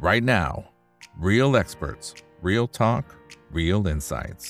[0.00, 0.64] right now.
[1.18, 3.04] Real experts, real talk,
[3.52, 4.44] real insights.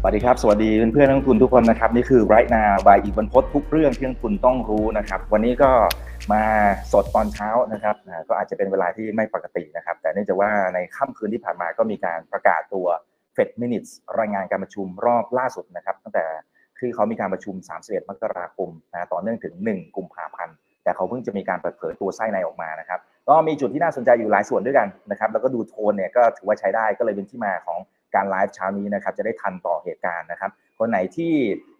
[0.00, 5.70] สวัสดีครับ สวัสดีเพื่อนๆนักลงทุนทุกคนนะครับ นี่คือ right now by อีกบรรพททุกเรื่องที่นักลงทุนต้องรู้นะครับ วันนี้ก็
[6.32, 6.42] มา
[6.92, 7.96] สดตอนเช้านะครับ
[8.28, 12.86] ก็อาจจะเป็นเวลาที่ไม่ปกตินะครับ แต่เนื่องจากว่าในค่ำคืนที่ผ่านมาก็มีการประกาศตัว
[13.36, 16.26] Fed Minutes รายงานการประชุมรอบล่าสุดนะครับ ตั้งแต่
[16.78, 27.78] ที่เขามีการประชุม 31 มกราคมนะต่อเนื่องถึง 1 กุมภาพันธ์ แต่เขาเพิ่งจะมีการเปิดเผยตัวไส้ในออกมานะครับก็มีจุดที่น่าสนใจอยู่หลายส่วนด้วยกันนะครับแล้วก็ดูโทนเนี่ยก็ถือว่าใช้ได้ก็เลยเป็นที่มาของ
[28.14, 31.32] การไลฟ์เช้านี้นะครับจะได้ทันต่อเหตุการณ์นะครับ คนไหนที่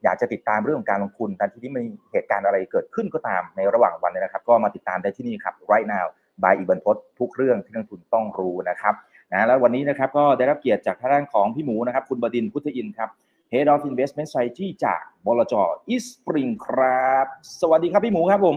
[0.05, 6.07] อยากจะติดตามเรื่องของการลงทุนแต่ที่นี้มีเหตุการณ์อะไรเกิดขึ้นก็ตามในระหว่างวันเนี่ยนะครับ ก็มาติดตามได้ที่นี่ครับ right now
[6.43, 8.95] by อีบันพศทุกเรื่องที่นักลงทุนต้องรู้นะครับ
[9.33, 13.11] นะแล้ววันนี้นะครับก็ได้รับเกียรติจากทางด้านของพี่หมูนะครับ คุณบดินทร์พุทธอินครับ
[13.53, 15.55] Head of Investment Strategy จากบลจ
[15.93, 17.27] Eastspring ครับ
[17.61, 18.57] สวัสดีครับพี่หมูครับผม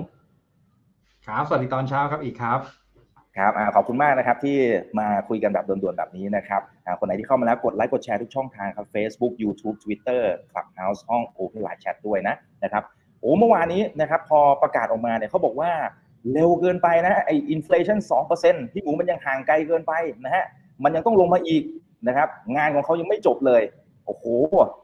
[1.30, 2.60] ครับ สวัสดีตอนเช้าครับอีกครับ
[3.38, 4.58] ครับอขอบคุณมากนะครับที่
[5.00, 6.62] มาคุยกันแบบด่วนๆแบบนี้นะครับ
[7.00, 12.84] คนไหนที่เข้ามาแล้วกดไลค์กดแชร์ทุกช่องทางครับ Facebook YouTube Twitter Clubhouse ห้อง Open Live Chat ด้วยนะนะครับ
[13.20, 15.72] โอ้เมื่อวานนี้นะครับพอประกาศออกมาเนี่ยเขาบอกว่า
[16.34, 19.94] เร็วเกินไปนะไอ inflation สองเปอร์เซ็นต์พี่หมูมันยังห่างไกลเกินไป
[20.26, 20.46] นะฮะ
[20.84, 21.64] มันยังต้องลงมาอีก
[22.08, 22.28] นะครับ
[22.58, 23.62] งานของเขายังไม่จบเลย
[24.06, 24.26] โอ้โห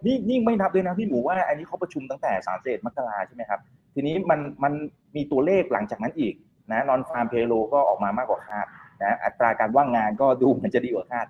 [0.05, 3.59] นี่นี่ไม่นับเลยนะพี่หมูว่าอันนี้เขาประชุมตั้งแต่สามสิบมกราใช่ไหมครับ
[3.93, 4.73] ทีนี้มันมัน
[5.15, 6.33] มีตัวเลขหลังจากนั้นอีก
[6.71, 8.67] นะนอนฟาร์มเพโลก็ออกมามากกว่าคาด
[9.01, 11.27] นะอัตราการว่างงานก็ดูเหมือนจะดีกว่าคาด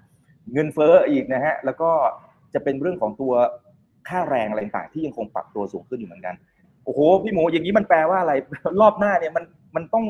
[0.53, 1.91] เงินเฟ้ออีกนะฮะแล้วก็
[2.53, 3.33] จะเป็นเรื่องของตัว
[4.09, 6.35] ค่าแรงอะไรต่างๆที่ยังคงปรับตัวสูงขึ้นอยู่เหมือนกัน
[6.85, 8.33] โอ้โหพี่หมูอย่างนี้มันแปลว่าอะไร
[8.81, 9.43] รอบหน้าเนี่ยมัน
[9.75, 10.05] มันต้อง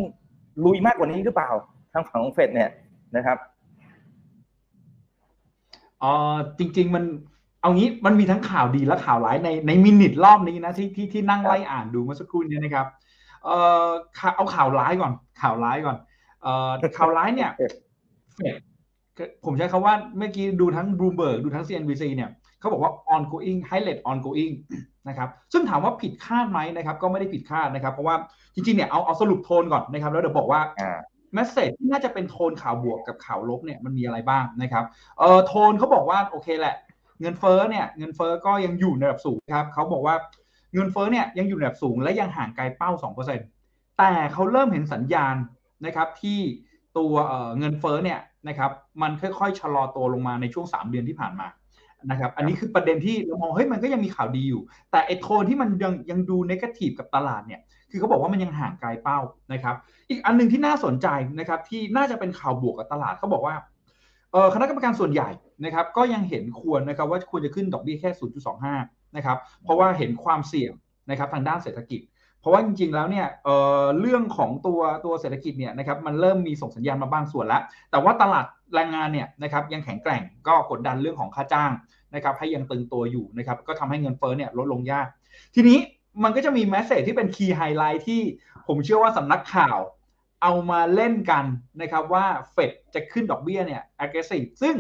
[0.66, 1.50] ลุยมากกว่านี้หรือเปล่า
[1.94, 2.70] ทางฝั่งของเฟดเนี่ย
[3.16, 3.38] นะครับ
[6.00, 7.04] เออจริง ๆ มัน
[7.62, 12.88] เอางี้มันมีทั้งข่าวดีและข่าวร้ายในในมินิทรอบนี้นะที่ที่ที่นั่งไล่อ่านดูเมื่อสักครู่นี้นะครับ
[13.44, 13.50] เอ
[13.86, 13.90] อ
[14.36, 15.98] เอาข่าวร้ายก่อน ข่าวร้ายก่อน
[16.42, 18.54] เออข่าวร้ายเนี่ยเฟด
[19.46, 24.54] ผมใช้คาว่าเมื่อกี้ดูทั้ง Bloomberg ดูทั้ง CNBC เนี่ยเขาบอกว่า ongoing highlight ongoing
[25.08, 28.16] นะครับซึ่งถามว่าผิดคาดไหมนะครับ ก็ไม่ได้ผิดคาดนะครับ เพราะว่า
[28.56, 30.62] จริงๆเนี่ยเอาเอาสรุปโทนก่อนนะครับ แล้วเดี๋ยวบอกว่า
[31.34, 34.84] แมสเซจที่น่าจะเป็นโทนข่าวบวกกับข่าวลบเนี่ยมันมีอะไรบ้างนะครับ
[35.20, 36.76] เออโทนเขาบอกว่าโอเคแหละ
[37.22, 40.16] เงินเฟ้อเนี่ยเงินเฟ้อก็ยังอยู่ในระดับสูงครับเขาบอกว่า
[40.74, 42.92] เงินเฟ้อเนี่ยยังอยู่ในระดับสูงและยังห่างไกลเป้า
[43.46, 45.36] 2%แต่เขาเริ่มเห็นสัญญาณ
[45.86, 46.40] นะครับที่
[46.98, 47.14] ตัว
[47.60, 48.72] เงินเฟ้อเนี่ยนะครับ
[49.02, 51.48] มันค่อยๆชะลอตัวลงมาในช่วง 3 เดือนที่ผ่านมา
[52.12, 54.62] นะครับอันนี้คือประเด็นที่เรามองเฮ้ยมันก็ยังมีข่าวดีอยู่
[54.92, 57.62] แต่ไอ้โทนที่มันยังยังดูนกาทีฟกับตลาดเนี่ย
[57.92, 59.20] คือเขาบอกว่ามันยังห่างไกลเป้า
[59.54, 59.76] นะครับ
[60.10, 61.08] อีกอันนึงที่น่าสนใจ
[61.40, 63.56] นะครับที่น่าจะเป็นข่าวบวกกับตลาดเขาบอกว่า
[64.54, 65.30] คณะกรรมการส่วนใหญ่
[65.66, 68.10] นะครับก็ยังเห็นควรนะครับว่าควรจะขึ้นดอกเบี้ยแค่
[68.64, 70.72] 0.25 นะครับเพราะว่าเห็นความเสี่ยง
[71.10, 72.02] นะครับทางด้านเศรษฐกิจ
[72.40, 77.62] เพราะว่าจริงๆแล้วเนี่ยเเรื่องของตัวตัวเศรษฐกิจเนี่ยนะครับมันเริ่มมีส่งสัญญาณมาบางส่วนแล้ว
[77.92, 78.46] แต่ว่าตลาด
[78.76, 81.72] แรงงานเนี่ยนะครับยังแข็งแกร่งก็กดดันเรื่องของค่าจ้าง
[82.16, 85.08] นะครับให้ยังตึงตัวอยู่นะครับก็ทำให้เงินเฟ้อเนี่ยลดลงยาก
[85.56, 85.80] ทีนี้
[86.24, 88.22] มันก็จะมี message ที่เป็น key highlight ที่
[88.68, 89.80] ผมเชื่อว่าสำนักข่าว
[90.44, 91.46] เอามาเล่นกัน
[91.82, 94.76] นะครับว่าเฟดจะขึ้นดอกเบี้ยเนี่ย aggressive ซึ่ง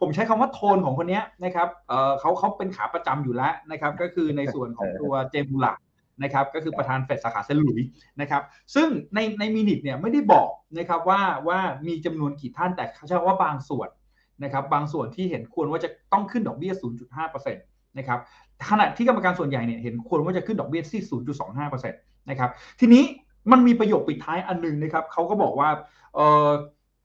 [0.00, 5.76] ผมใช้คำว่าโทนของคนนี้นะครับเเขาเขาเป็นขาประจำอยู่แล้วนะครับ ก็คือในส่วนของตัวเจมูลัก
[6.22, 7.80] นะครับก็คือประธานเฟดสาขาเซนต์หลุยส์
[8.20, 8.42] นะครับ
[8.74, 13.88] ซึ่งในในมินิทเนี่ยไม่ได้บอกนะครับว่าว่ามีจำนวนกี่ท่านแต่เขาใช้ว่าบางส่วน
[14.44, 16.72] นะครับบางส่วนที่เห็นควรว่าจะต้องขึ้นดอกเบี้ย
[17.14, 18.18] 0.5%นะครับ
[18.70, 21.02] ขณะที่กรรมการส่วนใหญ่เนี่ยเห็นควรว่าจะขึ้นดอกเบี้ยที่
[21.64, 22.50] 0.25%นะครับ
[22.80, 23.02] ทีนี้
[23.50, 25.68] มันมีประโยคปิดท้ายอันนึงนะครับเขาก็บอกว่า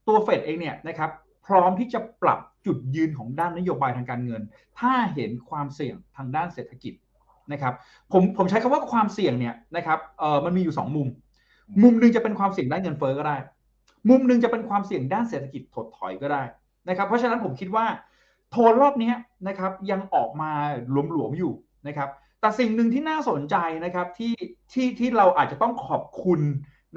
[0.08, 1.10] ตัวเฟดเองเนี่ยนะครับ
[1.50, 4.42] พร้อมที่จะปรับจุดยืนของด้านนโยบายทางการเงิน
[4.80, 6.94] ถ้าเห็นความเสี่ยงทางด้านเศรษฐกิจ
[7.52, 7.74] นะครับ
[8.12, 11.08] ผมผมใช้คำว่าความเสี่ยงเนี่ยนะครับเออมันมีอยู่ 2 มุม
[11.84, 13.38] มุมหนึ่งจะเป็นความเสี่ยงด้านเงินเฟ้อก็ได้
[14.10, 16.44] มุมหนึ่งจะเป็นความเสี่ยงด้านเศรษฐกิจถดถอยก็ได้
[16.90, 17.86] นะครับ เพราะฉะนั้นผมคิดว่า
[18.52, 19.14] โทนรอบนี้
[19.48, 20.52] นะครับยังออกมา
[20.92, 21.54] หลวมๆอยู่
[21.88, 22.10] นะครับ
[22.42, 23.56] แต่สิ่งหนึ่งที่น่าสนใจ
[23.86, 24.34] นะครับที่
[24.74, 26.42] ที่ที่เราอาจจะต้องขอบคุณ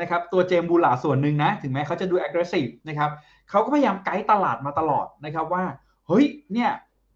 [0.00, 3.10] นะครับตัวเจมบูลาส่วนหนึ่งนะ ถึงแม้เขาจะดู aggressive นะครับ
[3.50, 5.64] เขาก็พยายามไกด์ตลาดมาตลอดนะครับว่า
[6.08, 6.70] เฮ้ยเนี่ย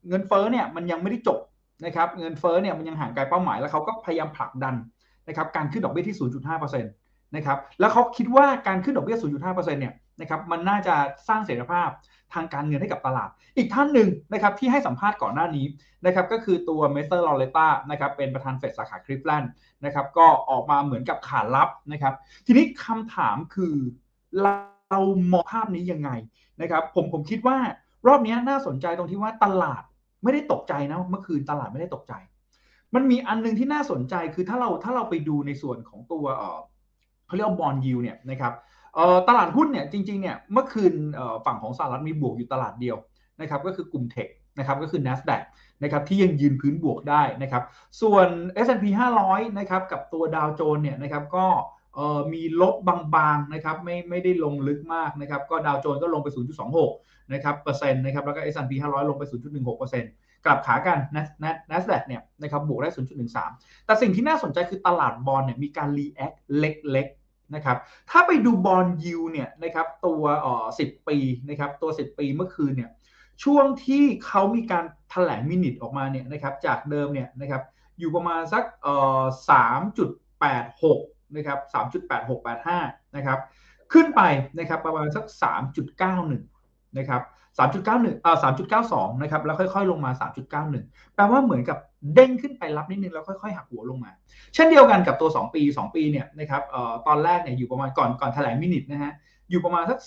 [0.09, 1.41] เงินเฟ้อเนี่ยมันยังไม่ได้จบ
[1.85, 4.75] นะครับเงินเฟ้อเนี่ยมันยังห่างไกลเป้าหมายแล้วเขาก็พยายามผลักดัน
[5.29, 6.17] นะครับการขึ้นดอกเบี้ยที่
[6.57, 10.95] 0.5%นะครับแล้วเขาคิดว่าการขึ้นดอกเบี้ย 0.5%เนี่ย นะครับมันน่าจะ
[11.29, 11.89] สร้างเสถียรภาพ
[12.35, 15.67] ทางการเงินให้กับตลาด อีกท่านหนึ่งนะครับที่ให้สัมภาษณ์ก่อนหน้านี้
[16.07, 19.51] นะครับก็คือตัวเมสเตอร์ลอเรต้านะครับเป็นประธานเฟดสาขาคลีฟแลนด์
[19.85, 22.15] นะครับก็ออกมาเหมือนกับขาลับนะครับ
[22.47, 23.75] ทีนี้คำถามคือ
[24.43, 25.01] เรา
[25.33, 26.11] มองภาพนี้ยังไง
[26.63, 27.57] นะครับผมผมคิดว่า
[28.07, 29.83] รอบนี้น่าสนใจตรงที่ว่าตลาด
[30.23, 32.15] ไม่ได้ตกใจนะเมื่อคืนตลาดไม่ได้ตกใจ
[32.95, 36.61] มันมีอันนึงที่น่าสนใจคือถ้าเราถ้าเราไปดูในส่วนของตัวเออ
[37.27, 38.53] เขาเรียกว่าบอลยูเนี่ยนะครับ
[39.29, 40.93] ตลาดหุ้นเนี่ยจริงๆเนี่ยเมื่อคืน
[41.47, 42.97] ฝั่งของสหรัฐมีบวกอยู่ตลาดเดียว
[43.41, 44.29] นะครับก็คือกลุ่มเทค
[44.59, 45.43] นะครับก็คือ NASDAQ
[45.83, 47.63] นะครับที่ยังยืนพื้นบวกได้นะครับ
[48.01, 48.29] ส่วน
[48.67, 48.85] S&P
[49.23, 51.47] 500นะครับกับตัวดาวโจนเนี่ยนะครับก็
[52.33, 52.75] มีลบ
[53.15, 56.29] บางๆนะครับไม่ไม่ได้ลงลึกมากนะครับก็ดาวโจนส์ก็ลงไป
[56.81, 60.11] 0.26นะครับเปอร์เซ็นต์นะครับแล้วก็ S&P 500 ลงไป 0.16เปอร์เซ็นต์
[60.45, 60.99] กลับขากัน
[61.71, 62.91] NASDAQ เนี่ยนะครับบวกได้
[63.39, 67.77] 0.13 แต่สิ่งที่น่าสนใจคือตลาดบอลเนี่ยมีการ react เล็กๆ นะครับ
[68.11, 71.17] ถ้าไปดู bond yield เนี่ยนะครับตัวอ่อ10ปี
[71.49, 72.91] นะครับตัว 10 ปีเมื่อคืนเนี่ย
[73.45, 77.63] ช่วงที่เขามีการแถลง minutes ออกมาเนี่ยนะครับจากเดิมเนี่ยนะครับ
[77.99, 79.23] อยู่ประมาณสักเอ่อ
[80.41, 81.59] 3.86นะครับ
[82.35, 83.39] 3.8685นะครับ
[83.93, 84.23] ขึ้นไป
[84.59, 85.25] นะครับประมาณสัก
[86.07, 87.23] 3.91นะครับ
[87.59, 88.37] 3.91เอ่อ
[88.83, 90.11] 3.92นะครับแล้วค่อยๆ ลงมา
[90.63, 91.79] 3.91แปลว่าเหมือนกับ
[92.15, 94.11] เด้งขึ้นไปรับนิดนึงแล้วค่อยๆหักหัวลงมา
[94.55, 99.13] เช่นเดียวกันกับตัว 2 ปี 2 ปีเนี่ยนะครับออตอนแรกเนี่ยอยู่ประมาณก่อนก่อนแถลงมินิทนะฮะ
[99.51, 99.99] อยู่ประมาณสัก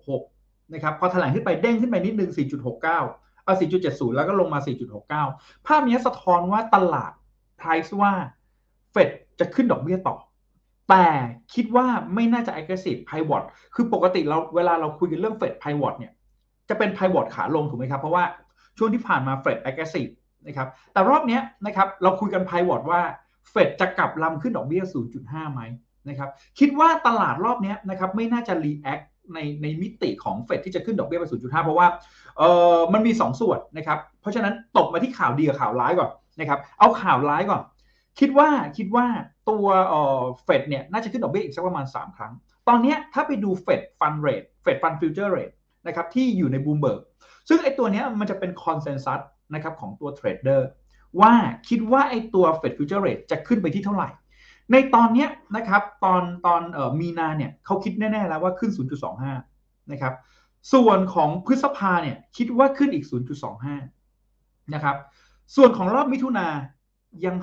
[0.00, 2.30] 4.66 นะครับพอแถลงขึ้นไปเด้งขึ้นไปนิดนึง
[2.66, 3.56] 4.69เออ
[3.86, 4.60] 4.70 แล้วก็ลงมา
[5.12, 7.12] 4.69 ภาพนี้สะท้อนว่าตลาด
[7.60, 8.12] price ว่า
[8.92, 9.08] เฟด
[9.40, 10.16] จะขึ้นดอกเบี้ยต่อ
[10.90, 11.06] แต่
[11.54, 13.42] คิดว่าไม่น่าจะ aggressive pivot
[13.74, 16.12] คือปกติเราเวลาเราคุยกันเรื่องเฟด pivot เนี่ย
[16.68, 18.24] จะเป็น pivot ขาลงถูกไหมครับ เพราะว่า
[18.78, 20.12] ช่วงที่ผ่านมาเฟด aggressive
[20.46, 23.00] นะครับแต่รอบนี้นะครับเราคุยกัน pivot ว่า
[23.50, 24.82] เฟดจะกลับลำขึ้นดอกเบี้ย
[25.18, 25.60] 0.5ไหม
[26.08, 29.04] นะครับคิดว่าตลาดรอบนี้นะครับไม่น่าจะ react
[29.34, 31.86] ในในมิติของเฟดที่จะขึ้นดอกเบี้ยไป 0.5 เพราะว่า
[32.38, 32.42] เอ
[32.76, 36.10] อมันมี 2 ส่วนนะครับเพราะฉะนั้นตกมาที่ข่าวดีกับข่าวร้ายก่อน
[36.40, 37.62] นะครับเอาข่าวร้ายก่อน
[38.20, 39.06] คิดว่าคิดว่า
[39.50, 39.66] ตัว
[40.44, 42.32] เฟดเนี่ยน่าจะขึ้นดอกเบี้ยอีกสักประมาณ 3 ครั้ง
[42.68, 45.50] ตอนนี้ถ้าไปดู Fed fund rate Fed fund future rate
[45.86, 47.00] นะครับที่อยู่ในบูมเบิร์ก
[47.48, 49.20] ซึ่งไอตัวนี้มันจะเป็น consensus
[49.54, 50.68] นะครับของตัว trader
[51.20, 51.32] ว่า
[51.68, 54.08] คิดว่าไอ้ตัว Fed future rate จะขึ้นไปที่เท่าไหร่
[54.72, 55.26] ในตอนนี้
[55.56, 58.70] นะครับตอนตอนเอ่อมีนาเนี่ยเขาคิดแน่ ๆ แล้วว่าขึ้น
[59.32, 60.14] 0.25 นะครับ
[60.72, 63.04] ส่วนของพฤษภาเนี่ยคิดว่าขึ้นอีก
[63.68, 64.96] 0.25 นะครับ
[65.56, 66.46] ส่วนของรอบมิถุนา
[67.24, 67.36] ยัง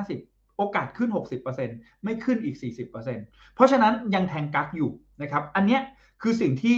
[0.00, 1.10] 50-50 โอกาสขึ้น
[1.56, 4.90] 60%ไม่ขึ้นอีก 40%เพราะฉะนั้นยังแทงกักอยู่
[5.22, 5.78] นะครับ อันนี้
[6.22, 6.76] คือสิ่งที่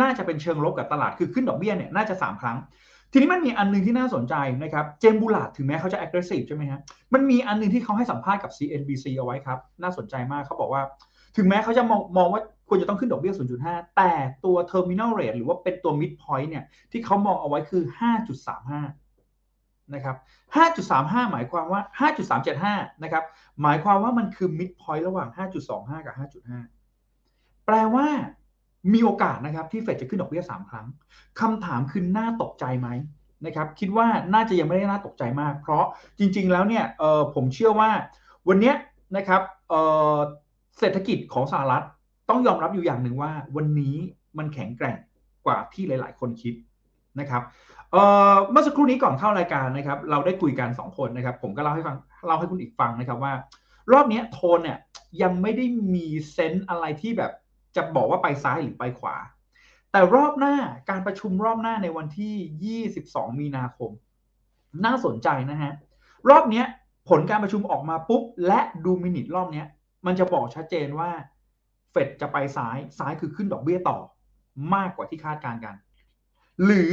[0.00, 2.58] น่าจะเป็นเชิงลบกับตลาดคือขึ้นดอกเบี้ยเนี่ยน่าจะ 3 ครั้ง
[3.12, 6.80] ทีนี้มันมีอันนึงที่น่าสนใจนะครับ เจมบูลาดถึงแม้เขาจะ aggressive ใช่ไหมฮะ
[7.14, 10.82] มันมีอันนึงที่เขาให้สัมภาษณ์กับ CNBC เอาไว้ครับ น่าสนใจมากเขาบอกว่า
[11.36, 13.34] ถึงแม้เขาจะมองมองว่าควรจะต้องขึ้นดอกเบี้ย
[13.64, 14.12] 0.5 แต่
[14.44, 17.82] ตัว terminal rate หรือว่าเป็นตัว mid point เนี่ย ที่เขามองเอาไว้คือ
[18.68, 20.16] 5.35 นะครับ
[20.74, 21.80] 5.35 หมายความว่า
[22.56, 23.24] 5.375 นะครับ
[23.62, 25.28] หมายความว่ามันคือ mid point ระหว่าง
[25.68, 26.14] 5.25 กับ
[26.98, 28.06] 5.5 แปลว่า
[28.92, 30.86] มีโอกาสนะครับที่เฟดจะขึ้นดอกเบี้ยสามครั้ง
[31.40, 32.88] คำถามคือน่าตกใจไหม
[33.46, 35.84] นะครับคิดว่าน่าจะยังไม่ได้น่าตกใจมาก เพราะ
[36.18, 36.84] จริง ๆ แล้วเนี่ย
[37.34, 37.90] ผมเชื่อว่า
[38.48, 38.72] วันนี้
[39.16, 39.42] นะครับ
[40.78, 41.84] เศรษฐกิจของสหรัฐ
[42.28, 43.96] ต้องยอมรับอยู่อย่างหนึ่งว่า วันนี้
[44.38, 44.96] มันแข็งแกร่ง
[45.46, 46.54] กว่าที่หลาย ๆ คนคิด
[47.20, 47.42] นะครับ
[48.50, 51.96] เมื่อสักครู่นี้ก่อนเข้ารายการนะครับ เราได้คุยกัน2คนนะครับ ผมก็เล่าให้ฟัง
[52.26, 53.32] เล่าให้คุณอีกฟังนะครับว่า
[53.92, 54.78] รอบนี้โทนเนี่ย
[55.22, 55.64] ยังไม่ได้
[55.94, 57.32] มีเซนต์อะไรที่แบบ
[57.76, 59.16] จะบอกว่าไปซ้ายหรือไปขวา
[59.92, 60.56] แต่รอบหน้า
[60.90, 63.90] การประชุมรอบหน้าในวันที่ 22 มีนาคม
[64.84, 65.72] น่าสนใจนะฮะ
[66.28, 66.62] รอบนี้
[67.08, 69.64] ผลการประชุมออกมาปุ๊บ และดูมินิทรอบนี้
[70.06, 71.10] มันจะบอกชัดเจนว่า
[71.90, 73.98] เฟดจะไปซ้ายซ้ายคือขึ้นดอกเบี้ยต่อ
[74.74, 75.74] มากกว่าที่คาดการกัน
[76.64, 76.92] หรือ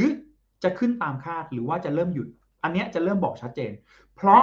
[0.62, 2.28] จะขึ้นตามคาดหรือว่าจะเริ่มหยุด
[2.62, 3.72] อันนี้จะเริ่มบอกชัดเจน
[4.16, 4.42] เพราะ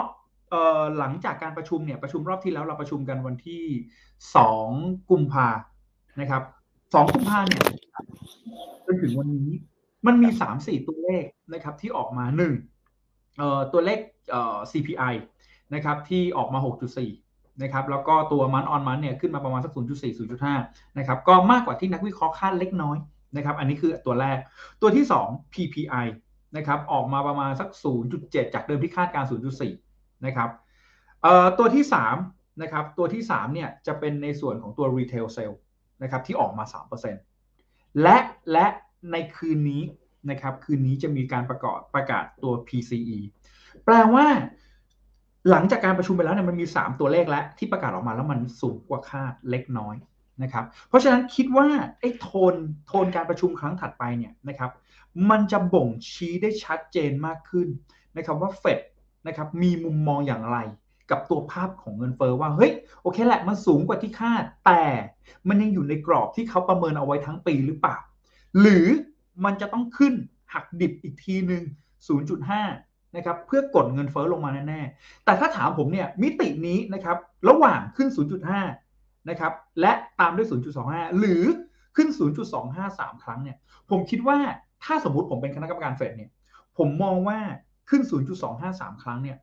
[0.98, 3.64] หลังจากการประชุมเนี่ยประชุมรอบที่แล้วเราประชุมกันวันที่
[4.34, 5.48] 2 กุมภา
[6.20, 6.42] นะครับ
[6.94, 7.64] สองกุมภาเนี่ย
[8.86, 9.50] จนถึงวันนี้
[10.06, 12.54] มันมีสามสี่ตัวเลขนะครับที่ออกมาหนึ่ง
[13.74, 14.34] ตัวเลขเ
[14.72, 15.14] CPI
[15.74, 16.60] นะครับที่ออกมา
[17.10, 19.80] 6.4นะครับแล้วก็ตัวมันออนมันเนี่ยขึ้นมาประมาณสัก 0.4
[20.54, 22.98] 0.5นะครับก็มากกว่าที่นักวิเคราะห์คาดเล็กน้อย
[23.36, 24.38] นะครับอันนี้คือตัวแรก
[24.82, 26.06] ตัวที่ 2 PPI
[26.58, 27.70] นะครับออกมาประมาณสัก
[28.12, 29.26] 0.7 จากเดิมที่คาดการ
[29.76, 30.50] 0.4นะครับ
[31.58, 31.86] ตัวที่
[32.24, 35.56] 3นะครับตัวที่3เนี่ยจะเป็นในส่วนของตัว retail sale
[36.04, 36.64] นะครับที่ออกมา
[37.34, 38.18] 3%และ
[38.52, 38.66] และ
[39.12, 39.84] ในคืนนี้
[40.30, 43.18] นะครับคืนนี้จะมีการประกาศประกาศตัว PCE
[43.86, 44.26] แปลว่า
[45.50, 49.96] หลังจากการประชุมไปแล้วเนี่ยมันมี 3 ตัวเลขแล้วที่ประกาศออกมาแล้วมันสูงกว่าคาดเล็กน้อย
[50.44, 51.68] นะครับเพราะฉะนั้นคิดว่า
[52.00, 52.56] ไอ้โทน
[52.88, 54.72] โทนการประชุมครั้งถัดไปเนี่ยนะครับ
[55.30, 57.68] มันจะบ่งชี้ได้ชัดเจนมากขึ้น
[58.18, 58.80] นะครับว่าเฟด
[59.28, 60.58] นะครับมีมุมมองอย่างไร
[61.12, 64.84] กับตัวภาพของเงินเฟอ้อว่าเฮ้ยโอเคแหละมันสูงกว่าที่คาดแต่
[65.48, 67.98] มันยังอยู่ในกรอบที่เขาประเมินเอาไว้ทั้งปีหรือเปล่า
[68.60, 68.86] หรือ
[69.46, 70.14] มันจะต้องขึ้น
[70.54, 71.64] หักดิบอีกทีหนึ่ง
[72.40, 77.18] 0.5นะครับเพื่อกดเงินเฟอ้อลงมาแน่ๆแต่ถ้าถามผมเนี่ยมิตินี้นะครับ
[77.50, 78.10] ระหว่างขึ้น
[78.70, 80.48] 0.5นะครับและตามด้วย
[80.84, 81.44] 0.25 หรือ
[81.96, 82.10] ขึ้น
[82.66, 83.58] 0.25 3 ครั้งเนี่ย
[83.90, 84.38] ผมคิดว่า
[84.84, 86.32] ถ้าสมมติผมเป็นคณะกรรมการเฟดเนี่ย
[86.78, 87.40] ผมมองว่า
[87.90, 88.02] ขึ้น
[88.52, 89.38] 0.25 3 ครั้งเนี่ย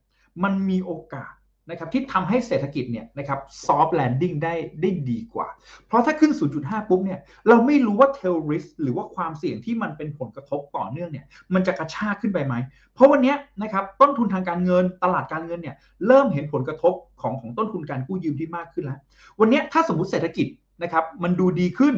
[0.45, 1.33] มันมีโอกาส
[1.71, 5.49] นะครับที่ทำให้เศรษฐกิจเนี่ยนะครับ soft landing ได้ได้ดีกว่า
[5.87, 12.55] เพราะถ้าขึ้น 0.5 ปุ๊บเนี่ยเราไม่รู้ว่า tail risk หรือว่าความเสี่ยงที่มันเป็นผลกระทบต่อเนื่องเนี่ยมันจะกระชากขึ้นไปไหม
[12.95, 18.99] เพราะวันนี้นะครับต้นทุนทางการเงินตลาดการเงินเนี่ยเริ่มเห็นผลกระทบของของต้นทุนการกู้ยืมที่มากขึ้นแล้ว
[19.41, 20.47] วันนี้ถ้าสมมติเศรษฐกิจ
[20.83, 21.95] นะครับมันดูดีขึ้น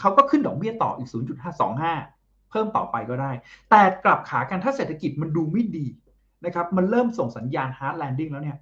[0.00, 1.08] เขาก็ขึ้นดอกเบี้ยต่ออีก
[1.78, 3.32] 0.525 เพิ่มต่อไปก็ได้
[3.70, 5.86] แต่กลับขากันถ้าเศรษฐกิจมันดูไม่ดี
[6.44, 8.58] นะครับมันเริ่มส่งสัญญาณ hard landing แล้วเนี่ย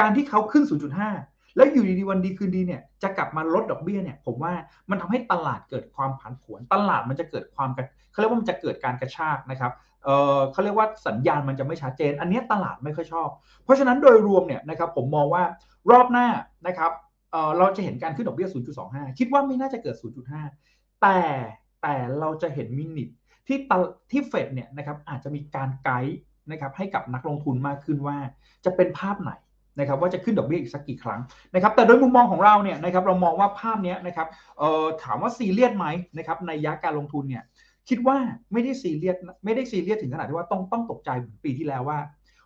[0.00, 0.64] การที่เขาขึ้น
[1.10, 4.52] 0.5 แล้วอยู่ดีๆวันดีคืนดีเนี่ยจะกลับมาลดดอกเบี้ยเนี่ยผมว่า
[4.90, 7.70] มันทำให้ตลาดเกิดความผันผวน ตลาดมันจะเกิดความ
[8.10, 9.72] เขาเรียกว่ามันจะเกิดการกระชากนะครับ
[10.04, 13.28] เออเขาเรียกว่าสัญญาณมันจะไม่ชัดเจน อันนี้ตลาดไม่ค่อยชอบ
[13.64, 15.44] เพราะฉะนั้นโดยรวมเนี่ยนะครับผมมองว่า
[15.90, 16.28] รอบหน้า
[16.66, 16.92] นะครับ
[17.32, 18.48] เออเราจะเห็นการขึ้นดอกเบี้ย
[18.82, 19.96] 0.25 คิดว่าไม่น่าจะเกิด
[20.48, 21.18] 0.5 แต่
[21.82, 23.08] แต่เราจะเห็นมินิท
[23.46, 23.58] ที่
[24.10, 26.18] ที่เฟดเนี่ยนะครับอาจจะมีการไกด์
[26.50, 28.16] นะครับให้กับนักลงทุนมากขึ้นว่า
[28.64, 29.32] จะเป็นภาพไหน
[29.78, 31.20] นะครับว่าจะขึ้นดอกเบี้ยอีกสักกี่ครั้ง
[31.54, 34.28] นะครับแต่โดยมุมมองของเราเนี่ยนะครับเรามองว่าภาพนี้นะครับ
[34.58, 35.86] เอ่อถามว่าซีเรียสไหม
[36.18, 37.42] นะครับในยักการลงทุนเนี่ย
[37.88, 38.16] คิดว่า
[38.52, 41.98] ไม่ได้ซีเรียสไม่ได้ซีเรียสถึงขนาดที่ว่าต้องต้องตกใจเหมือนปีที่แล้วว่า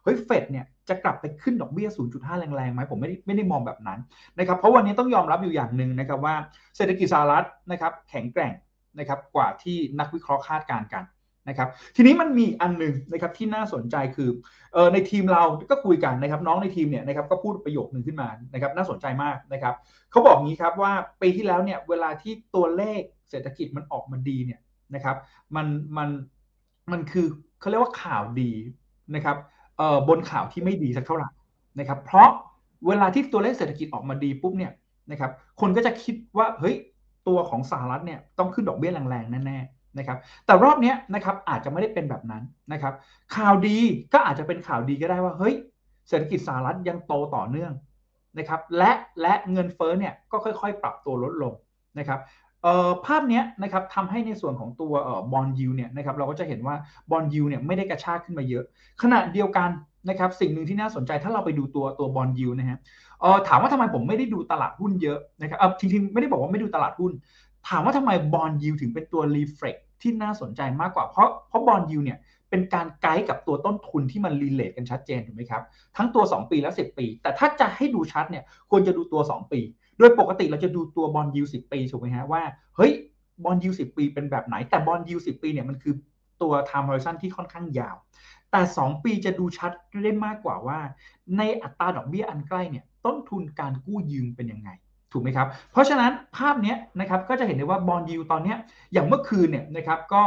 [0.03, 3.99] เฮ้ยเฟดเนี่ยจะกลับไปขึ้นดอกเบี้ย 0.5 แรงๆไหมผมไม่ได้ไม่ได้มองแบบนั้น
[4.39, 6.35] นะครับเพราะวันนี้ต้องยอมรับอยู่อย่างหนึ่งนะครับว่า
[6.77, 8.53] เศรษฐกิจสหรัฐนะครับแข็งแกร่ง
[8.99, 11.03] นะครับกว่าที่นักวิเคราะห์คาดการณ์กัน
[11.49, 14.29] นะครับทีนี้มันมีอันหนึ่งนะครับที่น่าสนใจคือ
[14.73, 19.75] เออในทีมเราก็คุยกันนะครับน้องในทีมเนี่ยนะครับก็พูดประโยคหนึ่งขึ้นมานะครับน่าสนใจมากนะครับ
[20.11, 23.01] เขาบอกงี้ครับว่าปีที่แล้วเนี่ยเวลาที่ตัวเลข
[23.31, 24.61] เศรษฐกิจมันออกมาดีเนี่ย
[24.95, 25.17] นะครับ
[25.57, 26.09] มันมัน
[26.93, 27.27] มันคือ
[27.61, 28.51] เขาเรียกว่าข่าวดี
[29.15, 29.37] นะครับ
[29.79, 31.29] เอ่อบนข่าวที่ไม่ดีสักเท่าไหร่
[31.79, 32.29] นะครับเพราะ
[32.87, 34.73] เวลาที่ตัวเลขเศรษฐกิจออกมาดีปุ๊บเนี่ย
[35.11, 36.77] นะครับคนก็จะคิดว่าเฮ้ย
[37.29, 42.95] ตัวของสหรัฐเนี่ยต้องขึ้นดอกเบี้ยแรงๆแน่ๆ นะครับแต่รอบนี้นะครับอาจจะไม่ได้เป็นแบบนั้นนะครับ
[43.37, 43.77] ข่าวดี
[44.13, 45.55] ก็อาจจะเป็นข่าวดีก็ได้ว่าเฮ้ย
[46.09, 47.73] เศรษฐกิจสหรัฐยังโตต่อเนื่อง
[48.39, 51.55] นะครับและและเงินเฟ้อเนี่ยก็ค่อยๆ ปรับตัวลดลง
[51.99, 52.21] นะครับ
[53.07, 54.93] ภาพนี้นะครับทำให้ในส่วนของตัว
[55.33, 56.77] bond yield เนี่ยนะครับเราก็จะเห็นว่า
[57.11, 58.65] bond yield เนี่ยไม่ได้กระชากขึ้นมาเยอะ
[59.03, 59.71] ขณะเดียวกัน
[60.09, 62.79] นะครับสิ่งหนึ่งที่น่าสนใจถ้าเราไปดูตัวตัว bond yield นะฮะ
[63.49, 67.13] ถามว่าทำไมผมไม่ได้ดูตลาดหุ้นเยอะนะครับจริงๆไม่ได้บอกว่าไม่ดูตลาดหุ้น
[67.69, 72.19] ถามว่าทำไม bond yield ถึงเป็นตัว reflect ที่น่าสนใจมากกว่าเพราะเพราะ bond yield เนี่ย
[72.51, 75.63] เป็นการไกด์กับตัวต้นทุนที่มัน relate กันชัดเจนถูกไหมครับ
[75.97, 79.61] ทั้งตัว 2 ปีและ 10 ปี แต่ถ้าจะให้ดูชัดเนี่ยควรจะดูตัว 2 ปี
[79.99, 82.43] โดยปกติเราจะดูตัว bond yield สิบปีถูกไหมฮะว่า
[82.77, 82.93] เฮ้ย
[83.45, 85.95] bond yield สิบปีเป็นแบบไหน แต่ bond yield สิบปีเนี่ยมันคือ
[86.43, 87.97] ตัว time horizon ที่ค่อนข้างยาว
[88.51, 89.73] แต่ 2 ปีจะดูชัด
[90.05, 90.79] ได้มากกว่าว่า
[91.37, 94.71] ในอัตราดอกเบี้ยอันใกล้เนี่ยต้นทุนการกู้ยืมเป็นยังไง
[95.13, 98.55] ถูกไหมครับ เพราะฉะนั้นภาพนี้นะครับก็จะเห็นได้ว่า bond yield ตอนนี้
[98.93, 100.23] อย่างเมื่อคืนเนี่ยนะครับก็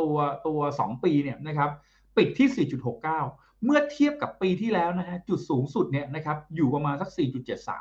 [0.00, 0.14] ตัว
[0.46, 1.70] ตัว 2 ปีเนี่ยนะครับ
[2.16, 2.68] ปิดที่
[3.06, 7.08] 4.69 เมื่อเทียบกับปีที่แล้วนะฮะจุดสูงสุดเนี่ยนะครับอยู่ประมาณสัก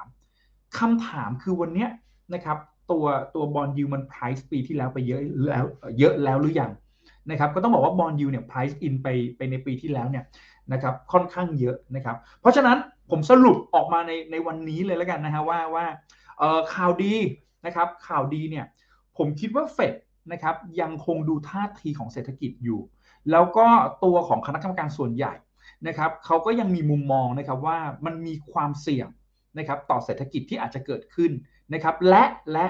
[0.03, 1.88] 4.73คำถามคือวันนี้
[2.34, 2.57] นะครับ
[2.91, 3.05] ตัว
[3.36, 5.65] ตัวบอลยูมัน price ปีที่แล้วไปเยอะแล้ว
[6.00, 6.72] เยอะแล้วหรือยัง
[7.31, 9.07] นะครับก็ต้องบอกว่าบอลยูเนี่ย price in ไป
[9.38, 10.24] ไปในปีที่แล้วเนี่ย
[10.74, 12.77] นะครับค่อนข้างเยอะนะครับ เพราะฉะนั้น
[13.09, 15.85] ผมสรุปออกมาในในวันนี้เลยแล้วกันนะฮะว่าว่า
[16.73, 17.13] ข่าวดี
[17.65, 18.65] นะครับข่าวดีเนี่ย
[19.17, 19.93] ผมคิดว่าเฟด
[20.31, 22.81] นะครับยังคงดูท่าทีของเศรษฐกิจอยู่
[23.31, 23.67] แล้วก็
[24.03, 25.33] ตัวของคณะกรรมการส่วนใหญ่
[25.87, 29.07] นะครับเขาก็ยังมีมุมมองนะครับว่ามันมีความเสี่ยง
[29.57, 31.31] นะครับต่อเศรษฐกิจที่อาจจะเกิดขึ้น
[31.73, 32.23] นะครับและ
[32.53, 32.65] และ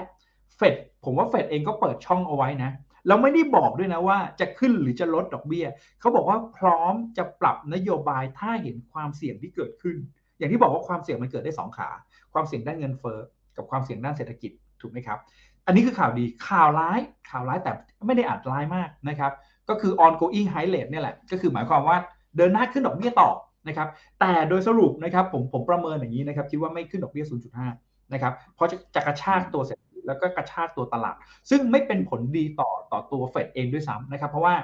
[0.56, 2.70] เฟดผมว่าเฟดเองก็เปิดช่องเอาไว้นะ
[3.06, 5.66] แล้วไม่ได้บอกด้วยนะว่าจะขึ้นหรือจะลดดอกเบี้ย
[6.00, 9.96] เขาบอกว่าพร้อมจะปรับนโยบายถ้าเห็นความเสี่ยงที่เกิดขึ้น
[10.38, 11.88] อย่างที่บอกว่าความเสี่ยงมันเกิดได้ 2 ขา
[12.32, 13.18] ความเสี่ยงด้านเงินเฟ้อ
[13.56, 15.18] กับความเสี่ยงด้านเศรษฐกิจถูกไหมครับ
[15.66, 17.72] อันนี้คือข่าวดีข่าวร้ายข่าวร้ายแต่
[18.06, 19.32] ไม่ได้อาจร้ายมากนะครับ
[19.68, 21.96] ก็คือ ongoing high rate เนี่ยแหละ ก็คือหมายความว่า
[22.36, 23.30] เดินหน้าขึ้นดอกเบี้ยต่อ
[23.68, 23.88] นะครับ
[24.20, 27.24] แต่โดยสรุปนะครับผมผมประเมินอย่างนี้นะครับคิดว่าไม่ขึ้นดอกเบี้ย
[27.68, 31.16] 0.5 นะครับเพราะจะจะกระชากตัวเศรษฐกิจแล้วก็กระชากตัวตลาด
[31.50, 34.54] ซึ่งไม่เป็นผลดีต่อต่อตัวเฟดเองด้วยซ้ำนะครับ เพราะว่า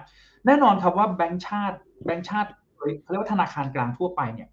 [0.46, 2.50] แน่นอนครับว่าแบงก์ชาติแบงก์ชาติ
[3.02, 4.48] เขาเรียกว่าธนาคารกลางทั่วไปเนี่ย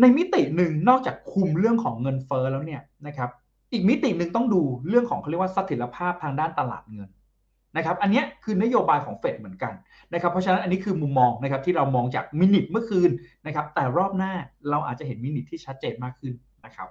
[0.00, 3.30] ในมิติหนึ่งนอกจากคุมเรื่องของเงินเฟ้อแล้วเนี่ยนะครับ
[3.72, 7.08] อีกมิติหนึ่งต้องดูเรื่องของเขาเรียกว่าสถิรภาพทางด้านตลาดเงิน
[7.76, 9.72] นะครับอันนี้คือนโยบายของเฟดเหมือนกัน
[10.12, 13.10] นะครับเพราะฉะนั้นอันนี้คือมุมมองนะครับที่เรามองจากมินิทเมื่อคืน
[13.46, 14.32] นะครับแต่รอบหน้า
[14.70, 16.32] เราอาจจะเห็นมินิทที่ชัดเจนมากขึ้น
[16.64, 16.88] นะครับ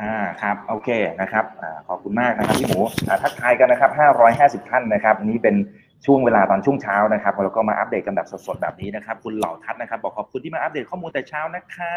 [0.00, 0.88] อ่าครับโอเค
[1.20, 3.90] นะครับอขอบคุณมากนะครับพี่หมูอ่าทักทายกันนะครับ
[4.64, 5.56] 550 ท่านนะครับนี้เป็น
[6.06, 11.94] ช่วงเวลาตอนช่วงเช้านะครับแล้วก็มาอัปเดตกันแบบสดๆแบบนี้นะครับ คุณเหล่าทัศนะครับ บอกขอบคุณที่มาอัปเดตข้อมูลแต่เช้านะคะ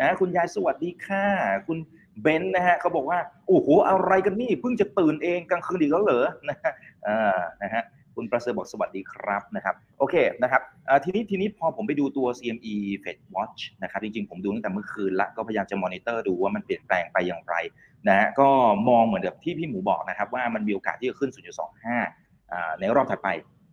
[0.00, 1.24] นะคุณยายสวัสดีค่ะ
[1.66, 1.78] คุณ
[2.22, 6.72] เบนซ์นะฮะเขาบอกว่าโอ้โหอะไรกันนี่เพิ่งจะตื่นเองกลางคืนอีกแล้วเหรอนะฮะ
[7.06, 7.82] อ่านะฮะ
[8.14, 10.62] คุณประเสริฐบอกสวัสดีครับนะครับโอเคนะครับ
[11.04, 17.54] ทีนี้ทีนี้พอผมไปดูตัว CME Fed Watch นะครับจริงๆ ผมดูตั้งแต่เมื่อคืนละก็พยายามจะมอนิเตอร์ดูว่ามันเปลี่ยนแปลงไปอย่างไร
[18.08, 18.48] นะฮะก็
[18.88, 22.25] มองเหมือนกับที่พี่หมูบอกนะครับว่ามันมีโอกาสที่จะขึ้น 0.25
[22.80, 23.28] ในรอบถัดไป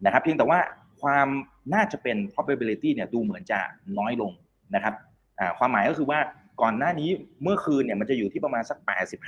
[0.06, 0.60] นะครับ เพียงแต่ว่า
[1.02, 1.28] ความ
[1.74, 3.60] น่าจะเป็น probability เนี่ยดูเหมือนจะ
[3.98, 4.32] น้อยลง
[4.76, 4.94] นะครับ
[5.58, 6.20] ความหมายก็คือว่า
[6.62, 7.10] ก่อนหน้านี้
[7.44, 8.78] เมื่อคืนเนี่ยมันจะอยู่ที่ประมาณสัก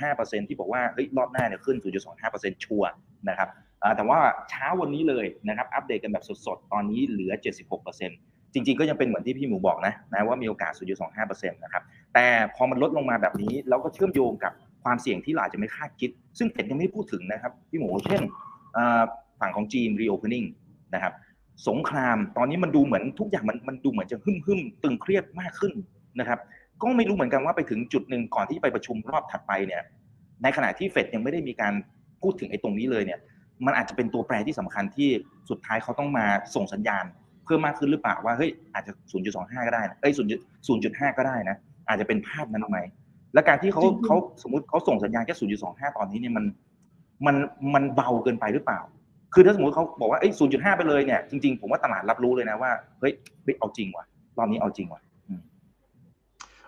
[0.00, 1.76] 85%ที่บอกว่าเฮ้ยรอบหน้าเนี่ยขึ้น
[2.22, 2.90] 0.25%ชัวร์
[3.28, 3.48] นะครับ
[3.96, 4.18] แต่ว่า
[4.50, 7.32] เช้าวันนี้เลยนะครับอัปเดตกันแบบสดๆ ตอนนี้เหลือ
[7.94, 10.72] 76%จริงๆ ก็ยังเป็นเหมือนที่พี่หมูบอกนะนะว่ามีโอกาส
[11.12, 11.82] 0.25%นะครับ
[12.14, 14.52] แต่พอมันลดลงมาแบบนี้ เราก็เชื่อมโยงกับ
[14.84, 18.22] ความเสี่ยงที่เราจจะไม่คาดคิด ซึ่งเฟดยังไม่พูดถึงนะครับ พี่หมู เช่น
[19.40, 20.46] ฝั่งของจีน reopening
[20.94, 21.12] นะครับ
[21.68, 25.72] สงครามตอนนี้มันดูเหมือนทุกอย่างมันมันดูเหมือนจะหึ่มหึมตึงเครียดมากขึ้น
[26.20, 26.38] นะครับ
[26.82, 29.82] ก็ไม่รู้เหมือนกันว่าไปถึงจุดหนึ่งก่อนที่ไปประชุมรอบถัดไปเนี่ย
[30.42, 31.74] ในขณะที่เฟดยังไม่ได้มีการ
[32.22, 33.20] พูดถึงไอ้ตรงนี้เลยเนี่ย
[33.66, 35.08] มันอาจจะเป็นตัวแปรที่สำคัญที่
[35.50, 37.04] สุดท้ายเขาต้องมาส่งสัญญาณ
[37.44, 38.92] เพิ่มมากขึ้นหรือเปล่าว่าเฮ้ยอาจจะ
[39.28, 40.12] 0.25 ก็ได้นะเอ้ย
[40.70, 41.56] 0.5 ก็ได้นะ
[41.88, 42.78] อาจจะเป็นภาพนั้นไหม
[43.34, 45.34] และการที่เขาเขาสมมติเขาส่งสัญญาณแค่
[45.66, 46.44] 0.25 ตอนนี้เนี่ยมัน
[47.26, 47.36] มัน
[47.74, 48.80] มันเบาเกินไปหรือเปล่า
[49.38, 53.12] คือถ้าสมมติเขาบอกว่าเอ้ย0.5ไปเลยเนี่ยจริงๆผมว่าตลาดรับรู้เลยนะว่าเฮ้ย
[53.58, 54.04] เอาจริงว่ะ
[54.38, 55.00] รอบนี้เอาจริงว่ะ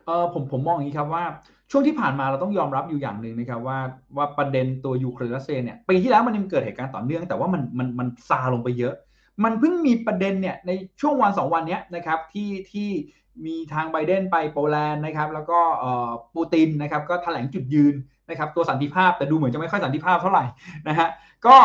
[0.07, 1.25] เออผมผมมองอย่างนี้ครับว่า
[1.71, 3.79] ช่วงที่ผ่านมาเราต้องยอมรับอยู่อย่างหนึ่งนะครับว่า
[4.17, 8.95] ว่าประเด็นตัวยูเครนรัสเซียเนี่ยปีที่แล้วมันยังเกิดเหตุการณ์ต่อเนื่องแต่ว่ามันมันมันซาลงไปเยอะ
[9.45, 12.89] มันเพิ่งมีประเด็นเนี่ยในช่วงวันสองวันนี้นะครับที่ที่
[13.47, 15.61] มีทางไบเดนไปโปแลนด์นะครับ แล้วก็
[16.35, 17.95] ปูตินนะครับ ก็แถลงจุดยืน
[18.31, 20.45] นะครับ ตัวสันติภาพแต่ดูเหมือนจะไม่ค่อยสันติภาพเท่าไหร่
[20.89, 21.09] นะฮะ
[21.47, 21.57] ก็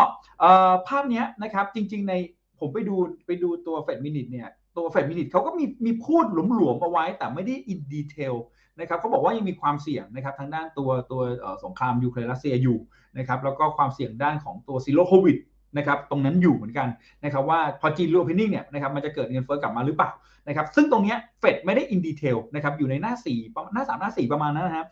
[0.88, 2.14] ภาพนี้นะครับจริง ๆ ใน
[2.60, 8.34] ผมไปดูไปดูตัว Fed minutes เนี่ยตัว Fed minutes เขาก็มีมีพูดหลวมๆเอาไว้ แต่ไม่ได้ in detail
[8.80, 11.22] นะครับเขาบอกว่ายังมีความเสี่ยงนะครับทางด้านตัวตัว
[11.64, 12.78] สงครามยูเครนรัสเซียอยู่
[13.18, 15.36] นะครับแล้วก็ความเสี่ยงด้านของตัว zero covid
[15.78, 16.88] นะครับตรงนั้นอยู่เหมือนกัน
[17.24, 20.10] นะครับว่าพอจีน reopening เนี่ยนะครับมันจะเกิดเงินเฟ้อกลับมาหรือเปล่า
[20.48, 24.88] นะครับซึ่งตรงนี้เฟดไม่ได้ in detail นะครับอยู่ในหน้า4หน้า3หน้า 4 ประมาณนั้นนะครับ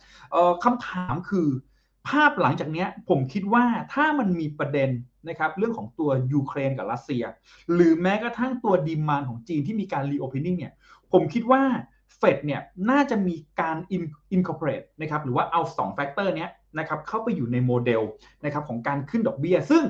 [0.65, 1.49] คำถามคือ
[2.09, 4.91] ภาพหลังจากนี้ผมคิดว่าถ้ามันมีประเด็น
[5.29, 7.25] นะครับเรื่องของตัวยูเครนกับรัสเซีย
[7.75, 10.73] หรือแม้กระทั่งตัว demand ของจีนที่มีการ reopening เนี่ย
[11.13, 11.63] ผมคิดว่า
[12.19, 18.03] เฟดเนี่ยน่าจะมีการ incorporate นะครับหรือว่าเอา2 factor เนี้ยนะครับเข้าไปอยู่ในโมเดล
[18.45, 19.83] นะครับของการขึ้นดอกเบี้ย ซึ่ง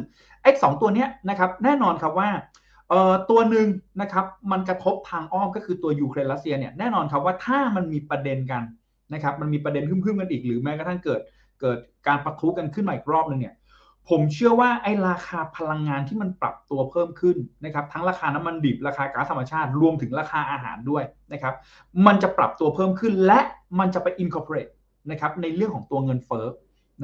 [0.43, 2.31] ไอ้สองตัวเนี้ยนะครับแน่นอนครับว่า
[2.89, 3.67] เอ่อตัวหนึ่ง
[4.01, 8.63] นะครับมันกระทบทางอ้อมก็คือตัวยูเครนรัสเซียเนี่ยแน่นอนครับว่าถ้ามันมีประเด็นกัน
[9.15, 11.21] นะครับมันมีประเด็นพึ่มๆกันอีกหรือแม้กระทั่งเกิด
[11.61, 13.55] เกิดการปะทุกันขึ้นมาอีกรอบนึงเนี่ย
[14.11, 21.55] ผมเชื่อว่าไอ้ราคาพลังงานที่มันปรับตัวเพิ่มขึ้นนะครับทั้งราคาน้ำมันดิบราคาก๊าซธรรมชาติ รวมถึงราคาอาหารด้วยนะครับ
[22.07, 23.41] มันจะปรับตัวเพิ่มขึ้นและ
[23.79, 24.69] มันจะไป incorporate
[25.11, 26.47] นะครับในเรื่องของตัวเงินเฟ้อ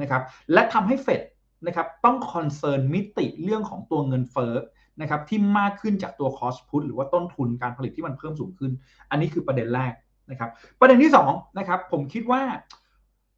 [0.01, 0.21] นะครับ
[0.53, 1.21] และทำให้เฟด
[1.67, 4.53] นะครับต้อง concern มิติเรื่องของตัวเงินเฟ้อ
[5.01, 8.71] นะครับที่มากขึ้นจากตัว cost push หรือว่าต้นทุนการผลิตที่มันเพิ่มสูงขึ้น
[9.09, 9.93] อันนี้คือประเด็นแรก
[10.31, 12.41] นะครับประเด็นที่2นะครับผมคิดว่า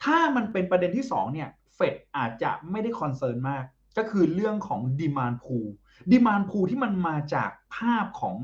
[0.03, 3.63] ถ้ามันเป็นประเด็นที่2เนี่ยเฟดอาจจะไม่ได้ concern มาก
[3.97, 5.57] ก็คือเรื่องของ demand pull
[6.11, 8.35] demand pull ที่มันมาจากภาพของ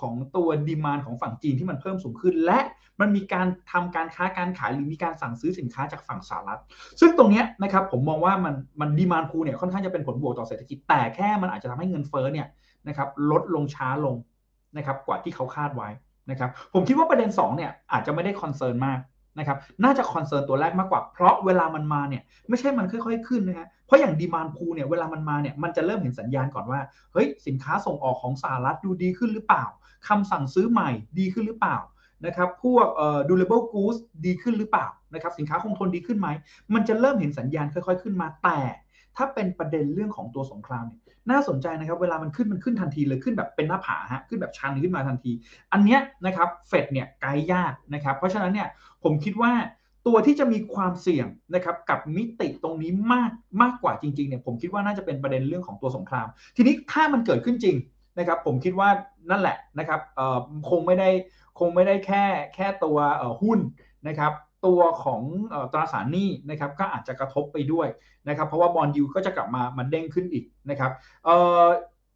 [0.00, 2.60] ของตัว demand ของฝั่งจีนที่มันเพิ่มสูงขึ้น และ
[3.00, 6.60] มันมีการทำการค้าการขายหรือมีการสั่งซื้อสินค้าจากฝั่งสหรัฐ
[7.00, 12.46] ซึ่งตรงนี้นะครับผมมองว่ามันมัน demand pull เนี่ยค่อนข้างจะเป็นผลบวกต่อเศรษฐกิจแต่แค่มันอาจจะทำให้เงินเฟ้อเนี่ย
[12.88, 14.16] นะครับลดลงช้าลง
[14.76, 15.88] นะครับกว่าที่เขาคาดไว้
[16.30, 18.98] นะครับผมคิดว่าประเด็น2เนี่ยอาจจะไม่ได้ concern มาก
[19.38, 26.80] นะครับน่าจะ concern ตัวแรกมากกว่า เพราะเวลามันมาเนี่ยไม่ใช่มันค่อยๆขึ้นนะฮะเพราะอย่างดีมานพูเนี่ยเวลามันมาเนี่ยมันจะเริ่มเห็นสัญญาณก่อนว่า
[27.12, 29.64] เฮ้ยสินค้าส่งออกของสหรัฐดูดีขึ้นหรือเปล่า
[30.08, 31.78] คำสั่งซื้อใหม่ดีขึ้นหรือเปล่า
[32.26, 36.28] นะครับพวกเอ่อ durable goods ดีขึ้นหรือเปล่านะครับสินค้าคงทนดีขึ้นไหม
[36.74, 38.58] มันจะเริ่มเห็นสัญญาณค่อย ๆ ขึ้นมาแต่
[39.16, 45.30] ถ้าเป็นประเด็นเรื่องของตัวสงครามเนี่ย น่าสนใจนะครับ เวลามันขึ้นมันขึ้นทันทีเลยขึ้นแบบเป็นหน้าผาฮะขึ้นแบบชันขึ้นมาทันที
[45.72, 48.68] อันเนี้ยนะครับเฟดเนี่ยไกด์ยากนะครับ เพราะฉะนั้นเนี่ย
[49.04, 49.52] ผมคิดว่า
[50.06, 53.30] ตัวที่จะมีความเสี่ยงนะครับกับมิติตรงนี้มาก
[53.62, 57.76] มากกว่าจริงๆเนี่ยผมคิดว่าน่าจะเป็นประเด็นเรื่องของตัวสงคราม ทีนี้ถ้ามันเกิดขึ้นจริง
[58.18, 58.88] นะครับ ผมคิดว่า
[59.30, 60.00] นั่นแหละนะครับ
[60.70, 61.08] คงไม่ได้
[61.58, 62.98] คงไม่ได้แค่แค่ตัว
[63.42, 63.58] หุ้น
[64.08, 64.32] นะครับ
[64.66, 65.22] ตัวของ
[65.72, 67.88] ตราสารหนี้นะครับก็อาจจะกระทบไปด้วย
[68.28, 70.90] นะครับ เพราะว่าบอลยูก็จะกลับมามันเด้งขึ้นอีกนะครับ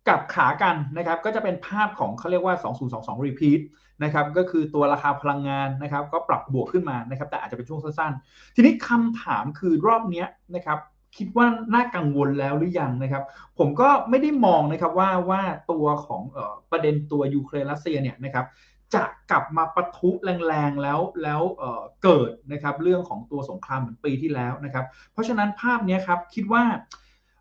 [0.08, 2.54] กับขากันนะครับก็จะเป็นภาพของเขาเรียกว่า
[2.90, 3.60] 2022 repeat
[4.04, 10.78] นะครับก็คือตัวราคาพลังงานนะครับ ก็ปรับบวกขึ้นมานะครับ แต่อาจจะเป็นช่วงสั้นๆ ทีนี้คำถามคือรอบนี้นะครับ
[11.16, 13.22] คิดว่าน่ากังวลแล้วหรือยังนะครับ
[13.58, 16.22] ผมก็ไม่ได้มองนะครับว่าว่าตัวของ
[16.70, 18.46] ประเด็นตัวยูเครนรัสเซียเนี่ยนะครับ
[18.94, 20.10] จะกลับมาปะทุ
[20.46, 26.64] แรงๆแล้วแล้วเเกิดนะครับเรื่องของตัวสงครามเหมือนปีที่แล้วนะครับ เพราะฉะนั้นภาพนี้ครับคิดว่า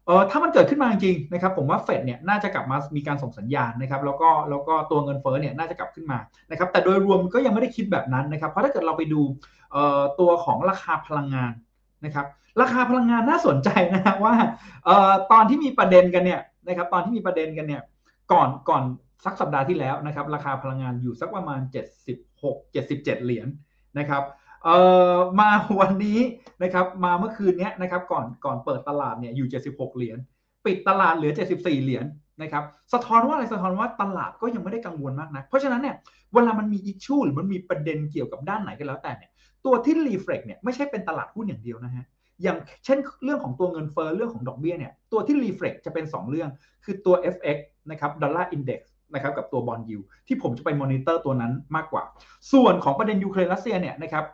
[0.05, 6.19] เออถ้ามันเกิดขึ้นมาจริงนะครับผมว่าเฟดเนี่ยน่าจะกลับมามีการส่งสัญญาณนะครับแล้วก็แล้วก็ตัวเงินเฟ้อเนี่ยน่าจะกลับขึ้นมา
[6.51, 9.21] นะครับแต่โดยรวมก็ยังไม่ได้คิดแบบนั้นนะครับเพราะถ้าเกิดเราไปดู
[10.19, 11.51] ตัวของราคาพลังงาน
[12.05, 12.25] นะครับ
[12.61, 14.33] ราคาพลังงานน่าสนใจนะว่า
[15.31, 17.81] ตอนที่มีประเด็นกันเนี่ยนะครับตอนที่มีประเด็นกันเนี่ย
[18.31, 18.83] ก่อนก่อน
[19.25, 21.61] สักสัปดาห์ที่แล้วนะครับ ราคาพลังงานอยู่สักประมาณ
[22.17, 23.47] 76 77 เหรียญ
[23.99, 24.23] นะครับ
[24.63, 24.77] เอ่
[25.13, 26.19] อมาวันนี้
[26.63, 30.17] นะครับมาเมื่อคืนนี้นะครับก่อนก่อนเปิดตลาดเนี่ยอยู่ 76 เหรียญ
[30.65, 32.05] ปิดตลาดเหลือ 74 เหรียญ
[32.41, 35.95] นะครับสะท้อนว่าอะไรสะท้อนว่าตลาดก็ยังไม่ได้กังวลมากนะเพราะฉะนั้นเนี่ย
[36.33, 39.31] เวลามันมี issue หรือมันมีประเด็นเกี่ยวกับด้านไหนก็แล้วแต่เนี่ย
[39.65, 42.05] ตัวที่ reflect เนี่ยไม่ใช่เป็นตลาดหุ้นอย่างเดียวนะฮะ
[42.43, 46.49] อย่างเช่นเรื่องของตัวเงินเฟ้อเรื่องของดอกเบี้ยเนี่ยตัวที่ reflect จะเป็น 2 เรื่อง
[46.83, 47.57] คือตัว FX
[47.91, 52.03] นะครับ dollar index นะครับกับตัว bond yield ที่ผมจะไปมอนิเตอร์ตัวนั้นมากกว่า
[52.51, 54.25] ส่วนของประเด็นยูเครนรัสเซียเนี่ยนะครับ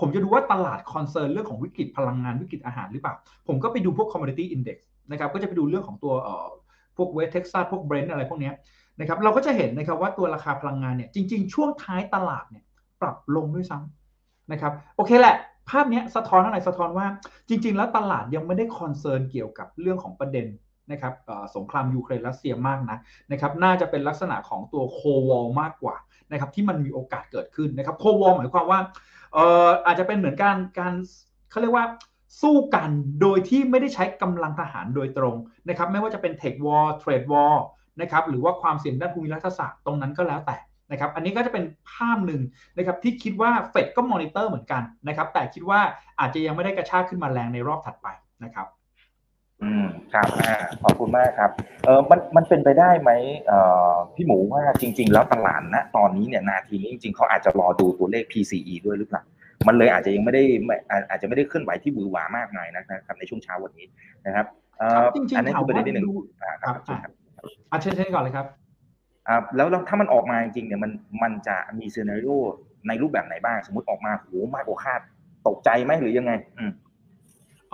[0.00, 3.14] ผมจะดูว่าตลาด concern เรื่องของวิกฤตพลังงานวิกฤตอาหารหรือเปล่า
[3.48, 4.78] ผมก็ไปดูพวก commodity index
[5.10, 6.48] นะครับก็จะไปดูเรื่องของตัวเอ่อ
[6.96, 8.52] พวก West Texas พวก Brent อะไรพวกนี้
[9.00, 12.64] นะครับเราก็จะเห็นนะครับว่าตัวราคาพลังงานเนี่ยจริง ๆ ช่วงท้ายตลาดเนี่ย
[13.00, 15.36] ปรับลงด้วยซ้ำนะครับโอเคแหละ
[15.70, 17.06] ภาพนี้สะท้อนอะไรสะท้อนว่า
[17.48, 20.46] จริง ๆ แล้วตลาดยังไม่ได้ concern เกี่ยวกับเรื่องของประเด็น
[20.90, 21.14] นะครับ
[21.56, 22.98] สงครามยูเครนรัสเซียมากนะ
[23.32, 25.96] นะครับน่าจะเป็นลักษณะของตัว cold war มากกว่า
[26.32, 28.80] นะครับที่มันมีโอกาสเกิดขึ้นนะครับ cold war หมายความว่า
[29.32, 30.94] เอ่ออาจจะเป็นเหมือนการการ
[31.50, 31.86] เขาเรียกว่า
[32.42, 35.36] สู้กันโดยที่ไม่ได้ใช้กำลังทหารโดยตรง
[35.68, 37.64] นะครับไม่ว่าจะเป็น tech war trade war
[38.00, 40.56] นะครับหรือว่าความเสี่ยงด้านภูมิรัฐศาสตร์ตรงนั้นก็แล้วแต่
[40.92, 42.40] นะครับอันนี้ก็จะเป็นภาพหนึ่ง
[42.76, 45.80] นะครับที่คิดว่าเฟดก็มอนิเตอร์เหมือนกันนะครับแต่คิดว่า
[46.20, 48.08] อาจจะยังไม่ได้กระชากขึ้นมาแรงในรอบถัดไป
[48.44, 48.66] นะครับ
[49.62, 51.50] อืมครับอ่าขอบคุณมากครับ
[51.84, 53.10] เออมันมันเป็นไปได้ไหม
[53.46, 53.58] เอ่
[53.92, 59.22] อพี่หมูว่าจริง ๆ แล้วตลาดนะตอนนี้เนี่ยนาทีนี้จริงๆเขาอาจจะรอดูตัวเลข PCE ด้วยหรือเปล่า
[59.66, 60.42] มันเลยอาจจะยังไม่ได้
[61.10, 63.86] อาจจะไม่ได้เคลื่อนไหวที่บือหวามากหน่อยนะครับในช่วงเช้าวันนี้
[64.26, 64.46] นะครับ
[64.78, 65.04] เอ่อ
[65.36, 66.06] อันนี้คือประเด็นที่หนึ่ง
[66.62, 66.76] ครับ
[67.72, 68.46] อาเช่นเช่นก่อนเลยครับ
[69.28, 72.30] อ่าแล้วถ้ามันออกมาจริงๆเนี่ยมันมันจะมีซีนารีโอ
[72.88, 75.00] ในรูปแบบไหนบ้าง สมมติออกมาโหมากกว่าคาด
[75.48, 76.70] ตกใจไหมหรือยังไง อืม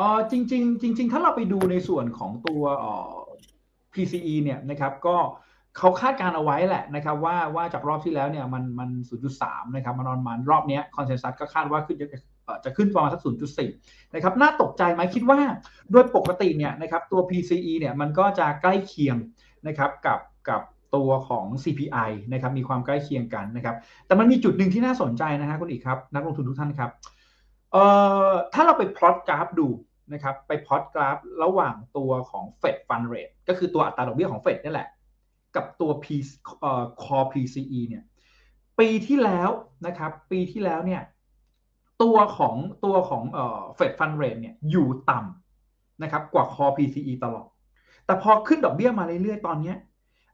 [0.00, 3.20] ออจริง ๆ จริง ๆ ถ้าเราไปดูในส่วนของตัวออ
[3.92, 5.16] PCE เนี่ยนะครับก็
[5.78, 8.90] เขาคาดการเอาไว้แหละนะครับว่าว่าจากรอบที่แล้วเนี่ยมันมัน
[9.32, 12.08] 0.3 นะครับมานอนมันรอบนี้คอนเซนแซสก็คาดว่าขึ้นจะ
[12.64, 13.20] จะขึ้นประมาณสัก
[13.66, 15.38] 0.4 นะครับน่าตกใจไหมคิดว่า
[15.92, 19.16] โดยปกติเนี่ยนะครับตัว PCE เนี่ยมันก็จะใกล้เคียง
[19.66, 20.62] นะครับกับกับ
[20.96, 26.90] ตัวของ CPI นะครับมีความใกล้เคียงกันนะครับแต่มันมีจุดหนึ่งที่น่าสนใจนะฮะคุณอีกครับ นักลงทุนทุกท่านครับ
[27.72, 27.84] เอ่
[28.28, 29.68] อถ้าเราไปพลอตกราฟดู
[30.12, 34.88] นะครับไปพอดกราฟระหว่างตัวของ Fed Fund Rate ก็คือตัวอัตราดอกเบี้ยของ Fed นี่แหละ
[35.56, 36.06] กับตัว P
[36.60, 38.04] เอ่อ Core PCE เนี่ย
[38.78, 39.50] ปีที่แล้ว
[39.86, 41.02] นะครับปีที่แล้วเนี่ย
[42.02, 47.48] ตัวของตัวของเอ่อ Fed Fund Rate เนี่ยอยู่ต่ำนะครับกว่า Core PCE ตลอด
[48.06, 49.74] แต่พอขึ้นดอกเบี้ยมาเรื่อยๆ ตอนนี้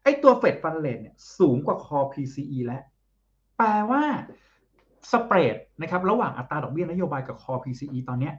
[0.02, 2.82] ไอ้ตัว Fed Fund Rate เนี่ยสูงกว่า Core PCE แล้ว
[3.56, 4.02] แปลว่า
[5.12, 8.30] สเปรดนะครับระหว่างอัตราดอกเบี้ยนโยบายกับ Core PCE ตอนนี้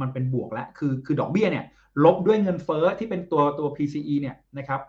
[0.00, 1.64] มันเป็นบวกแล้วคือคือดอกเบี้ยเนี่ย
[2.04, 4.80] ลบด้วยเงินเฟอ้อที่เป็นตัวตัว PCE เนี่ยนะครับ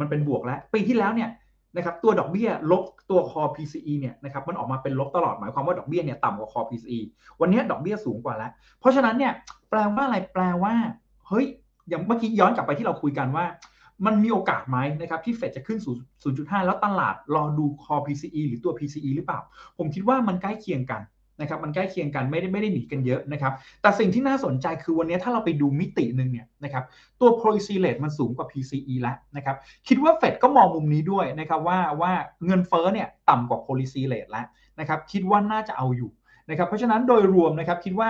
[0.00, 1.30] มันเป็นบวกแล้วปีที่แล้วเนี่ย
[1.76, 6.98] นะครับตัวดอกเบี้ยลบตัวคอ PCE เนี่ยนะครับมันออกมาเป็นลบตลอดหมายความว่าดอกเบี้ยเนี่ยต่ำกว่าคอ PCE
[7.40, 9.32] วันนี้ดอกเบี้ยสูงกว่าแล้ว เพราะฉะนั้นเนี่ย
[9.70, 10.74] แปลว่าอะไรแปลว่า
[11.28, 11.46] เฮ้ย
[11.88, 13.44] อย่างเมื่อกี้ย้อนกลับไปที่เราคุยกันว่า
[14.06, 15.94] มันมีโอกาสไหมนะครับที่เฟดจะขึ้นสู่
[16.50, 19.40] 0.5 แล้วตลาดรอดูคอ PCE หรือตัว PCE หรือเปล่า
[19.78, 21.00] ผมคิดว่ามันใกล้เคียงกัน
[21.40, 26.84] นะครับมันใกล้เคียงกันไม่ได้ไม่ได้หนีกันเยอะนะครับแต่สิ่งที่น่าสนใจคือวันนี้ถ้าเราไปดูมิติหนึ่งเนี่ยนะครับ
[27.20, 29.56] ตัว policy rate มันสูงกว่า PCE แล้วนะครับ
[29.88, 32.12] คิดว่าเฟดก็มองมุมนี้ด้วยนะครับว่าว่า
[32.46, 34.46] เงินเฟ้อเนี่ยต่ำกว่า policy rate แล้ว
[34.80, 36.10] นะครับคิดว่าน่าจะเอาอยู่
[36.50, 38.08] นะครับเพราะฉะนั้นโดยรวมนะครับคิดว่า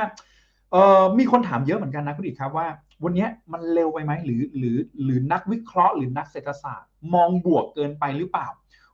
[0.72, 2.66] เอ่อมีคนถามเยอะเหมือนกันนะคุณอีกครับว่า
[3.04, 8.48] วันนี้มันเร็วไปไหมหรือหรือหรือนักวิเคราะห์หรือนักเศรษฐศาสตร์ มองบวกเกินไปหรือเปล่า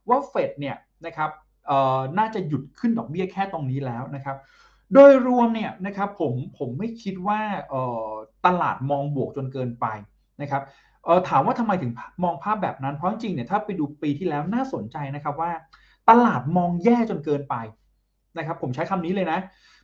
[0.09, 1.31] ว่าเฟดเนี่ยนะครับ
[2.18, 4.37] น่าจะหยุดขึ้นดอกเบี้ยแค่ตรงนี้แล้วนะครับ
[4.94, 7.40] โดยรวมเนี่ยนะครับผมผมไม่คิดว่า
[8.46, 9.87] ตลาดมองบวกจนเกินไป
[10.42, 10.62] นะครับ
[11.29, 11.92] ถามว่าทำไมถึง
[12.24, 15.52] มองภาพแบบนั้นเพราะจริงเนี่ยถ้าไปดูปีที่แล้วน่าสนใจนะครับว่า
[16.11, 17.55] ตลาดมองแย่จนเกินไป
[18.38, 19.38] นะครับผมใช้คำนี้เลยนะ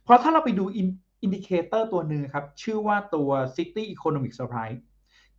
[0.04, 4.78] เพราะถ้าเราไปดู indicator ตัวหนึ่งครับ ชื่อว่าตัว Citi Economic Surprise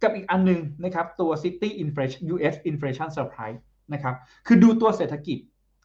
[0.01, 3.60] กับอีกอันนึงนะครับตัว Citi Inflation US Inflation Surprise
[3.93, 4.15] นะครับ
[4.47, 5.38] คือดูตัวเศรษฐกิจ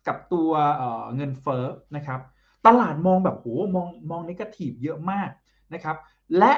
[0.08, 0.50] กับตัว
[1.16, 1.64] เงินเฟ้อ
[1.96, 2.20] นะครับ
[2.66, 5.28] ตลาดมองแบบโหมองมองนิเกทีฟเยอะมาก
[5.74, 5.96] นะครับ
[6.38, 6.52] และ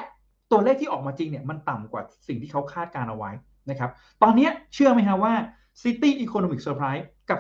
[0.50, 3.30] ตัวเลขที่ออกมาจริงเนี่ยมันต่ำกว่าสิ่งที่เขาคาดการเอาไว้
[3.70, 3.90] นะครับ
[4.22, 5.34] ตอนนี้เชื่อไหมครับว่า
[5.82, 7.38] City Economic Surprise กับ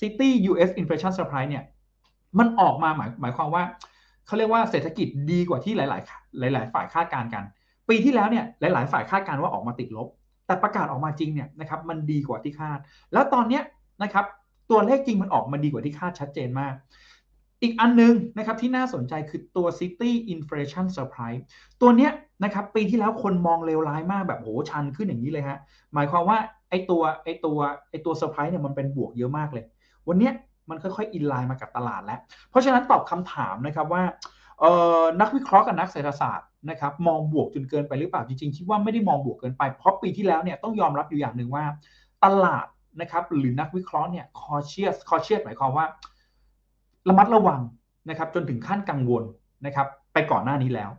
[0.00, 1.64] City US Inflation Surprise เนี่ย
[2.38, 3.62] มันออกมาหมายหมายความว่า
[4.26, 7.44] เขาเรียกว่าเศรษฐกิจดีกว่าที่หลาย ๆ หลาย ๆ ฝ่ายคาดการณ์กัน
[7.88, 10.08] ปีที่แล้วเนี่ยหลาย ๆ ฝ่ายคาดการณ์ว่าออกมาติดลบ
[10.46, 12.78] แต่ประกาศออกมาจริงเนี่ยนะครับมันดีกว่าที่คาด
[13.12, 13.62] แล้วตอนเนี้ย
[14.02, 14.24] นะครับ
[14.70, 16.74] ตัวเลขจริงมันออกมาดีกว่าที่คาดชัดเจนมาก
[17.62, 21.40] อีกอันนึงนะครับที่น่าสนใจคือตัว City Inflation Surprise
[21.80, 22.12] ตัวเนี้ย
[22.44, 25.58] นะครับปีที่แล้วคนมองเลวร้ายมากแบบโหชันขึ้นอย่างนี้เลยฮะ
[25.94, 26.38] หมายความว่า
[26.70, 27.58] ไอตัวไอตัว
[27.90, 29.64] ไอตัวเซอร์ไพรส์เนี่ยมันเป็นบวกเยอะมากเลย
[30.08, 30.32] วันเนี้ย
[30.70, 32.18] มันค่อยๆอินไลน์มากับตลาดแล้ว
[32.50, 34.02] เพราะฉะนั้นตอบคำถามนะครับว่า
[35.20, 41.64] นักวิเคราะห์กับนักเศรษฐศาสตร์นะครับมองบวกจนเกินไปหรือเปล่าจริงๆคิดว่าไม่ได้มองบวกเกินไป เพราะปีที่แล้วเนี่ยต้องยอมรับอยู่อย่างหนึ่งว่า
[42.24, 42.66] ตลาด
[43.00, 45.86] นะครับหรือนักวิเคราะห์เนี่ย cautious cautious หมายความว่า
[47.08, 47.60] ระมัดระวัง
[48.10, 49.24] นะครับจนถึงขั้นกังวล
[49.66, 50.90] นะครับไปก่อนหน้านี้แล้ว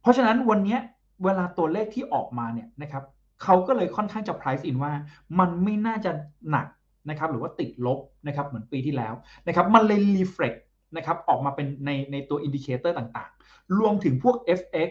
[0.00, 0.78] เพราะฉะนั้นวันนี้
[1.24, 3.04] เวลาตัวเลขที่ออกมาเนี่ยนะครับ
[3.42, 4.92] เขาก็เลยค่อนข้างจะ price in ว่า
[5.38, 6.10] มันไม่น่าจะ
[6.50, 6.66] หนัก
[7.10, 9.12] นะครับหรือว่าติดลบนะครับเหมือนปีที่แล้ว
[9.46, 10.58] นะครับมันเลย reflect
[10.96, 14.90] นะครับออกมาเป็นในในตัว indicator ต่างๆ รวมถึงพวก FX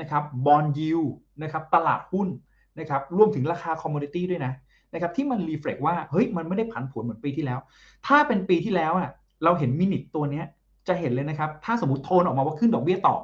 [0.00, 1.08] นะครับ bond yield
[1.42, 2.28] นะครับตลาดหุ้น
[2.78, 4.52] นะครับรวมถึงราคา commodity ด้วยนะ
[4.92, 7.58] นะครับที่มัน reflect ว่าเฮ้ยมันไม่ได้ผันผวนเหมือนปีที่แล้ว
[8.06, 9.10] ถ้าเป็นปีที่แล้วอะ
[9.44, 10.46] เราเห็นมินิตัวเนี้ย
[10.88, 13.16] จะเห็นเลยนะครับ ถ้าสมมติโทนออกมาว่าขึ้นดอกเบี้ยต่อ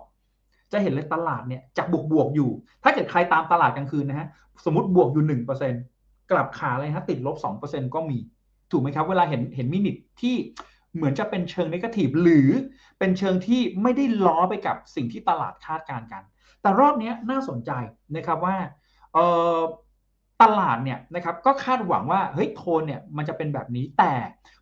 [0.73, 2.51] จะเห็นเลยตลาดเนี่ยจากบวกบวกอยู่
[2.83, 4.27] ถ้าเกิดใครตามตลาดกลางคืนนะฮะ
[4.65, 5.75] สมมติบวกอยู่หนึ่งเปอร์เซ็น
[6.31, 8.19] กลับขาเลยฮะติดลบสองเปอร์เซ็นก็มี
[8.71, 10.35] ถูกไหมครับ เวลาเห็นเห็นมินิที่
[10.95, 12.49] เหมือนจะเป็นเชิงนกทีฟหรือ
[12.99, 16.23] เป็นเชิงที่ไม่ได้ล้อไปกับสิ่งที่ตลาดคาดการณ์กัน
[16.63, 17.71] แต่รอบนี้น่าสนใจ
[18.17, 18.57] นะครับว่า
[19.15, 19.19] เอ
[19.57, 19.59] อ
[20.43, 24.13] ตลาดเนี่ยนะครับก็คาดหวังว่าเฮ้ยโทนเนี่ยมันจะเป็นแบบนี้แต่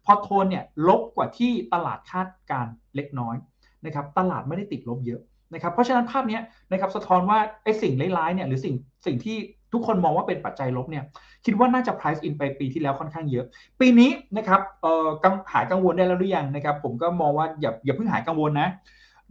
[0.04, 3.36] พอโทนเนี่ยลบกว่าที่ตลาดคาดการเล็กน้อย
[3.84, 5.20] นะครับตลาดไม่ได้ติดลบเยอะ
[5.54, 6.38] นะครับเพราะฉะนั้นภาพนี้
[6.72, 8.74] นะครับสะท้อนว่าไอ้สิ่งร้ายๆเนี่ยหรือสิ่ง
[9.06, 9.36] สิ่งที่
[9.72, 11.04] ทุกคนมองว่าเป็นปัจจัยลบเนี่ย
[11.44, 13.44] คิดว่าน่าจะ price in ไปปีที่แล้วค่อนข้างเยอะ
[13.80, 15.08] ปีนี้นะครับเอ่อ
[15.52, 18.68] หายกังวลได้แล้วหรือยังนะครับผมก็มองว่าอย่าอย่าเพิ่งหายกังวลนะ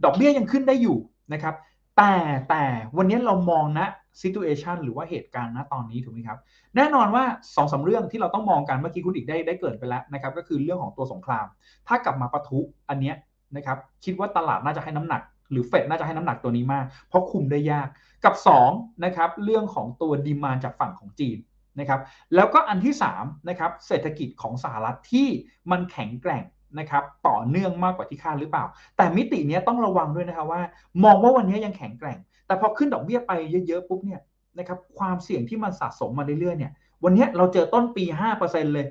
[0.04, 0.98] ดอกเบี้ยยังขึ้นได้อยู่
[1.32, 1.54] นะครับ
[1.96, 2.12] แต่
[2.50, 2.64] แต่
[2.96, 3.86] วันนี้เรามองนะ
[4.22, 6.38] situation หรือว่าเหตุการณ์นะตอนนี้ถูกไหมครับ
[6.76, 11.46] แน่นอนว่า2อสเรื่องที่เราต้องมองกันเมื่อกี้คุณอีกได้ได้เกิดไปแล้วนะครับ ก็คือเรื่องของตัวสงคราม
[11.88, 13.16] ถ้ากลับมาปะทุอันเนี้ย
[13.56, 17.88] นะครับ คิดว่าตลาดน่าจะให้น้ำหนัก หรือเฟดน่าจะให้น้ำหนักตัวนี้มาก เพราะคุมได้ยาก
[18.24, 18.34] กับ
[18.68, 21.38] 2นะครับเรื่องของตัวดีมานจากฝั่งของจีน
[21.80, 22.00] นะครับ
[22.34, 25.28] แล้วก็อันที่3นะครับเศรษฐกิจของสหรัฐที่
[25.70, 26.44] มันแข็งแกร่ง
[26.78, 28.64] นะครับต่อเนื่องมากกว่าที่คาดหรือเปล่า
[28.96, 30.62] แต่มิตินี้ต้องระวังด้วยนะครับว่า
[31.04, 32.18] มองว่าวันนี้ยังแข็งแกร่ง
[32.52, 33.32] แต่พอขึ้นดอกเบี้ยไป
[33.66, 34.20] เยอะๆปุ๊บเนี่ย
[34.58, 36.72] นะครับความเสี่ยงที่มันสะสมมาเรื่อยๆเนี่ย
[37.04, 38.04] วันนี้เราเจอต้นปี
[38.40, 38.86] 5%เลย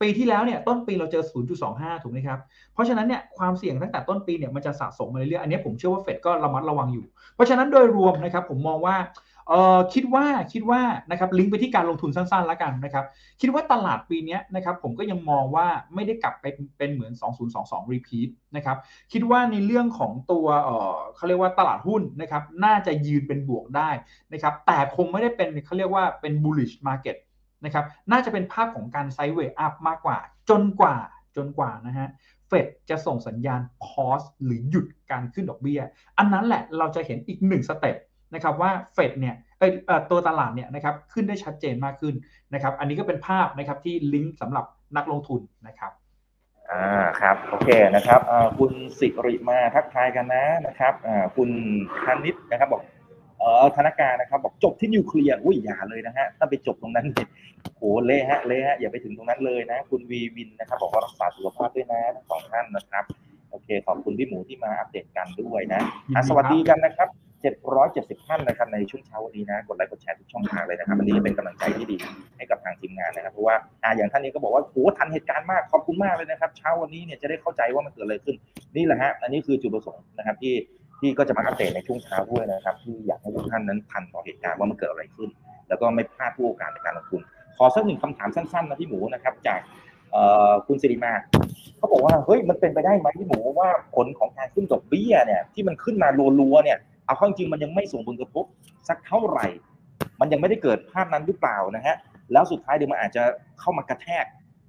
[0.00, 1.24] ปีที่แล้วเนี่ยต้นปีเราเจอ
[1.62, 2.38] 0.25 ถูกไหมครับ
[2.74, 8.96] เพราะฉะนั้นเนี่ยความเสี่ยงตั้งแต่ต้นปีเนี่ยมันจะสะสมมาเรื่อยๆ อันนี้ผมเชื่อว่าเฟดก็ระมัดระวังอยู่ เพราะฉะนั้นโดยรวมนะครับผมมองว่า
[9.48, 10.80] เออคิดว่าคิดว่า
[11.10, 13.04] นะครับลิงก์ไปที่การลงทุนสั้นๆแล้วกันนะครับ
[13.40, 16.44] คิดว่าตลาดปีนี้นะครับผมก็ยังมองว่าไม่ได้กลับไป
[16.78, 17.12] เป็นเหมือน
[17.52, 18.76] 2022 repeat นะครับ
[19.12, 23.90] คิดว่าในเรื่องของตัวเออเขาเรียกว่าตลาดหุ้นนะครับน่าจะยืนเป็นบวกได้
[24.32, 27.16] นะครับแต่คงไม่ได้เป็นเขาเรียกว่าเป็น bullish market
[27.64, 30.18] นะครับน่าจะเป็นภาพของการ sideway up มากกว่า
[30.50, 30.96] จนกว่า
[31.36, 32.08] จนกว่านะฮะ
[32.48, 35.80] เฟดจะส่งสัญญาณ pause หรือหยุดการขึ้นดอกเบี้ย
[36.18, 37.96] อันนั้นแหละเราจะเห็นอีกหนึ่ง step
[38.34, 39.34] นะครับว่าเฟดเนี่ย
[40.10, 42.14] ตัวตลาดเนี่ยนะครับขึ้นได้ชัดเจนมากขึ้น
[42.54, 44.64] นะครับ อันนี้ก็เป็นภาพนะครับที่ลิงก์สำหรับ
[44.96, 45.92] นักลงทุนนะครับ
[46.70, 48.20] อ่าครับโอเคนะครับ
[48.58, 50.94] คุณสิริมาทักทายกันนะนะครับ
[51.36, 51.50] คุณ
[52.04, 52.82] คณิตนะครับบอก
[53.40, 57.06] เออธนาการนะครับ บอกจบที่นิวเคลียร์อุ้ยอย่าเลยนะฮะถ้าไปจบตรงนั้น
[57.76, 63.04] โหเละฮะเละฮะอย่าไปถึงตรงนั้นเลยนะ คุณวีวินนะครับ บอกว่ารักษาสุขภาพด้วยนะทั้งสองท่านนะครับ
[63.54, 67.08] โอเค ขอบคุณพี่หมูที่มาอัปเดตกันด้วยนะะสวัสดีกันนะครับ
[67.68, 71.96] 770ท่านนะครับในช่วงเช้าวันนี้นะกดไลค์กดแชร์ทุกช่องทางเลยนะครับอันนี้เป็นกำลังใจที่ดี
[72.36, 78.36] ให้กับทางทีมงานนะครับเพราะว่าอ่าอย่างท่านนี้ก็บอกว่าโหทันเหตุการณ์มากขอบคุณมากเลยนะครับ เช้าวันนี้เนี่ยจะได้เข้าใจว่ามันเกิดอะไรขึ้น
[78.76, 80.54] นี่แหละฮะอันนี้คือจุดประสงค์นะครับที่
[81.00, 85.28] ที่ก็จะมาอัปเดตในช่วงเช้าด้วยนะครับที่อยากให้ทุกท่านนั้นทันต่อเหตุการณ์ว่ามันเกิดอะไรขึ้น
[85.68, 87.20] แล้วก็ไม่พลาดผู้โอกาสในการลงทุน
[87.58, 89.60] ขอสักหนึ่งคำถามสั้นๆนะพี่หมูนะครับจาก
[90.66, 91.12] คุณสิริมา
[91.84, 96.08] เขาบอกว่าเฮ้ยมันเป็นไปได้ไหมพี่หมูว่าผลของการขึ้นดอกเบี้ยเนี่ยที่มันขึ้นมา
[96.40, 98.44] รัวๆเนี่ยเอาข้อจริงมันยังไม่ส่งผลกระทบ
[98.88, 99.46] สักเท่าไหร่
[100.20, 101.96] มันยังไม่ได้เกิดภาพนั้นหรือเปล่านะฮะ
[102.32, 103.22] แล้วสุดท้ายเดี๋ยวมันอาจจะ
[103.60, 104.24] เข้ามากระแทก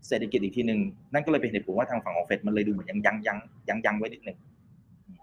[0.07, 0.79] เศรษฐกิจอีกทีหนึ่ง
[1.13, 3.37] นั่นก็เลยเป็นเหตุผลว่าทางฝั่งของเฟดมันเลยดูเหมือนยังยังยัง
[3.69, 4.37] ยังยังไว้นิดหนึ่ง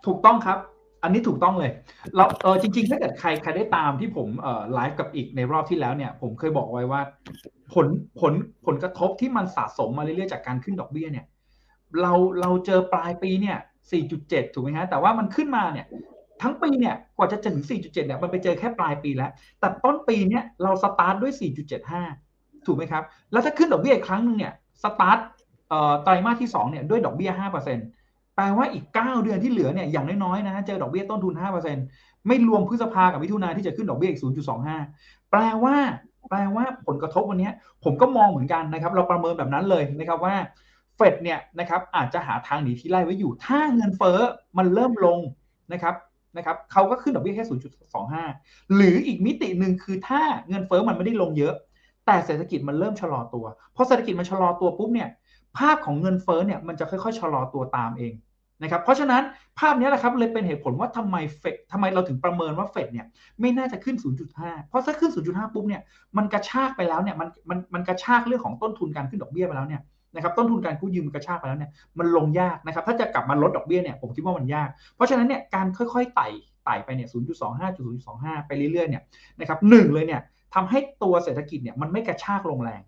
[0.07, 0.59] ถูกต้องครับ
[1.03, 1.71] อันนี้ถูกต้องเลย
[2.17, 7.01] เราเออจริง ๆ ถ้าเกิดใครใครได้ตามที่ผมเอ่อไลฟ์กับอีกในรอบที่แล้วเนี่ย ผมเคยบอกไว้ว่า
[7.75, 7.87] ผล
[8.21, 8.33] ผล
[8.67, 11.27] ผลกระทบที่มันสะสมมาเรื่อยๆจากการขึ้นดอกเบี้ยเนี่ย
[12.01, 13.59] เราเราเจอปลายปีเนี่ย
[14.07, 15.87] 4.7 ถูกไหมฮะ แต่ว่ามันขึ้นมาเนี่ย
[16.43, 21.33] ทั้งปีเนี่ยกว่าจะถึง 4.7 เนี่ย มันไปเจอแค่ปลายปีแล้ว แต่ต้นปีเนี่ยเราสตาร์ทด้วย
[21.99, 23.03] 4.75 ถูกไหมครับ
[23.33, 24.53] แล้วถ้าขึ้นดอกเบี้ยอีกครั้งหนึ่งเนี่ย
[24.83, 25.19] สตาร์ท
[26.03, 27.31] ไตรมาสที่2เนี่ยด้วยดอกเบี้ย
[27.85, 31.35] 5%แปลว่าอีก 9 เดือนที่เหลือเนี่ยอย่างน้อยๆนะเจอดอกเบี้ยต้นทุน
[31.81, 34.21] 5%ไม่รวมพฤษภากับมิถุนาที่จะขึ้นดอกเบี้ยอีก
[34.77, 35.77] 0.25 แปลว่า
[36.31, 37.51] แปลว่าผลกระทบวันนี้
[37.85, 40.35] ผมก็มองเหมือนกันนะครับ เราประเมินแบบนั้นเลยนะครับว่า
[41.03, 44.19] ฟดเนี่ยนะครับอาจจะหาทางหนีที่ไล่ไว้อยู่ ถ้าเงินเฟ้อ
[44.59, 45.19] มันเริ่มลง
[45.73, 45.95] นะครับ
[46.37, 47.47] นะครับเขาก็ขึ้นดอกเบี้ยแค่
[48.11, 51.55] 0.25 หรืออีกมิติหนึ่งคือถ้าเงินเฟ้อมันไม่ได้ลงเยอะ
[52.07, 53.45] แต่เศรษฐกิจมันเริ่มชะลอตัว
[53.77, 55.09] พอเศรษฐกิจมันชะลอตัวปุ๊บเนี่ย
[55.59, 58.13] ภาพของเงินเฟ้อเนี่ยมันจะค่อยๆชะลอตัวตามเอง
[58.63, 59.23] นะครับเพราะฉะนั้น
[59.59, 63.07] ภาพนี้แหละครับเลยเป็นเหตุผลว่าทำไมเฟดทำไมเราถึงประเมินว่าเฟดเนี่ย
[63.41, 63.97] ไม่น่าจะขึ้น
[64.33, 65.83] 0.5 เพราะถ้าขึ้น 0.5 ปุ๊บเนี่ย
[66.17, 69.83] มันกระชากไปแล้วเนี่ยมันมันมันกระชากเรื่องของต้นทุนการขึ้นดอกเบี้ยไปแล้วเนี่ย
[70.15, 76.29] นะครับต้นทุนการกู้ยืมกระชากไปแล้วเนี่ยมันลงยากนะครับถ้าจะกลับมาลดดอกเบี้ยเนี่ยผมคิดว่ามันยาก เพราะฉะนั้นเนี่ยการค่อยๆไต่
[76.65, 77.17] ไต่ไปเนี่ย 0.25
[77.99, 79.03] 0.25 ไปเรื่อยๆ เนี่ย
[79.41, 80.21] นะครับหนึ่งเลยเนี่ย
[80.55, 82.83] ทำให้ตัวเศรษฐกิจเนี่ยมันไม่กระชากลงแรง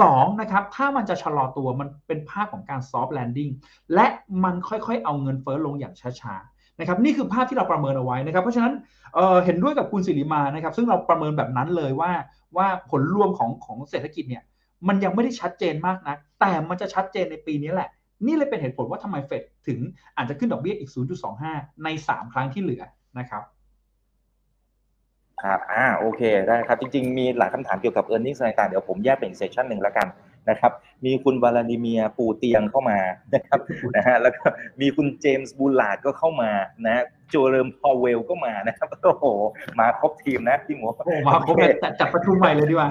[0.00, 3.50] สองนะครับ ถ้ามันจะชะลอตัวมันเป็นภาพของการ soft landing
[3.94, 4.06] และ
[4.44, 8.72] มันค่อยๆ เอาเงินเฟ้อลงอย่างช้าๆนะครับนี่คือภาพที่เราประเมินเอาไว้นะครับ เพราะฉะนั้น
[9.14, 12.12] เเห็นด้วยกับคุณสิริมานะครับ ซึ่งเราประเมินแบบนั้นเลยว่า
[12.56, 14.42] ว่าผลรวมของของเศรษฐกิจเนี่ย
[14.88, 17.90] มันยังไม่ได้ชัดเจนมากนะแต่มันจะชัดเจนในปีนี้แหละ
[18.26, 19.78] นี่เลยเป็นเหตุผลว่าทำไมเฟดถึง
[20.16, 20.90] อาจจะขึ้นดอกเบี้ยอีก
[21.36, 22.82] 0.25 ใน 3 ครั้งที่เหลือ
[23.18, 23.42] นะครับ
[25.42, 30.08] ครับอ่าโอเคได้ครับ จริง ๆ มีหลายคำถามเกี่ยวกับ e a r n i n g ต่างๆ เดี๋ยวผมแยกเป็นเซสชันหนึ่งแล้วกัน
[30.50, 30.72] นะครับ
[31.04, 32.98] มีคุณวลาดิเมียปูเตียงเข้ามา
[33.34, 33.58] นะครับ
[33.96, 34.44] นะฮะแล้วก็
[34.80, 36.50] มีคุณเจมส์บูลาดก็เข้ามา
[36.86, 39.24] นะโจเรมพอเวลก็มานะครับโอ้โห
[39.78, 40.84] มาครบทีมนะพี่หมู
[41.26, 41.56] มาครบ
[42.00, 42.88] จัดประชุมใหม่เลยดีกว่า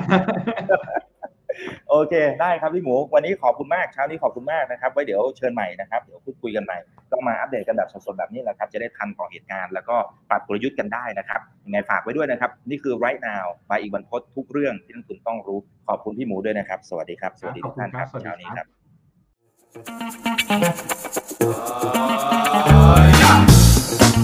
[1.95, 6.77] โอเค ได้ครับพี่หมู วันนี้ขอบคุณมากเช้านี้ขอบคุณมากนะครับ ไว้เดี๋ยวเชิญใหม่นะครับ เดี๋ยวพูดคุยกันใหม่
[7.11, 9.95] ต้องมาอัปเดตกันแบบสดๆแบบนี้แหละครับ จะได้ทันต่อเหตุการณ์ แล้วก็
[10.29, 18.65] ปรับกลยุทธ์กันได้นะครับ ยังไงฝากไว้ด้วยนะครับ นี่คือ right now ไปอีกวันพดทุกเรื่องที่นักทุนต้องรู้ ขอบคุณพี่หมูด้วยนะครับ สวัสดีครับ สวัสดีทุกท่านครับเช้านี้ครับ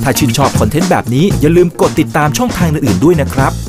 [0.04, 3.69] ถ้าชื่นชอบคอนเทนต์แบบนี้อย่าลืมกดติดตามช่องทางอื่นๆด้วยนะครับไม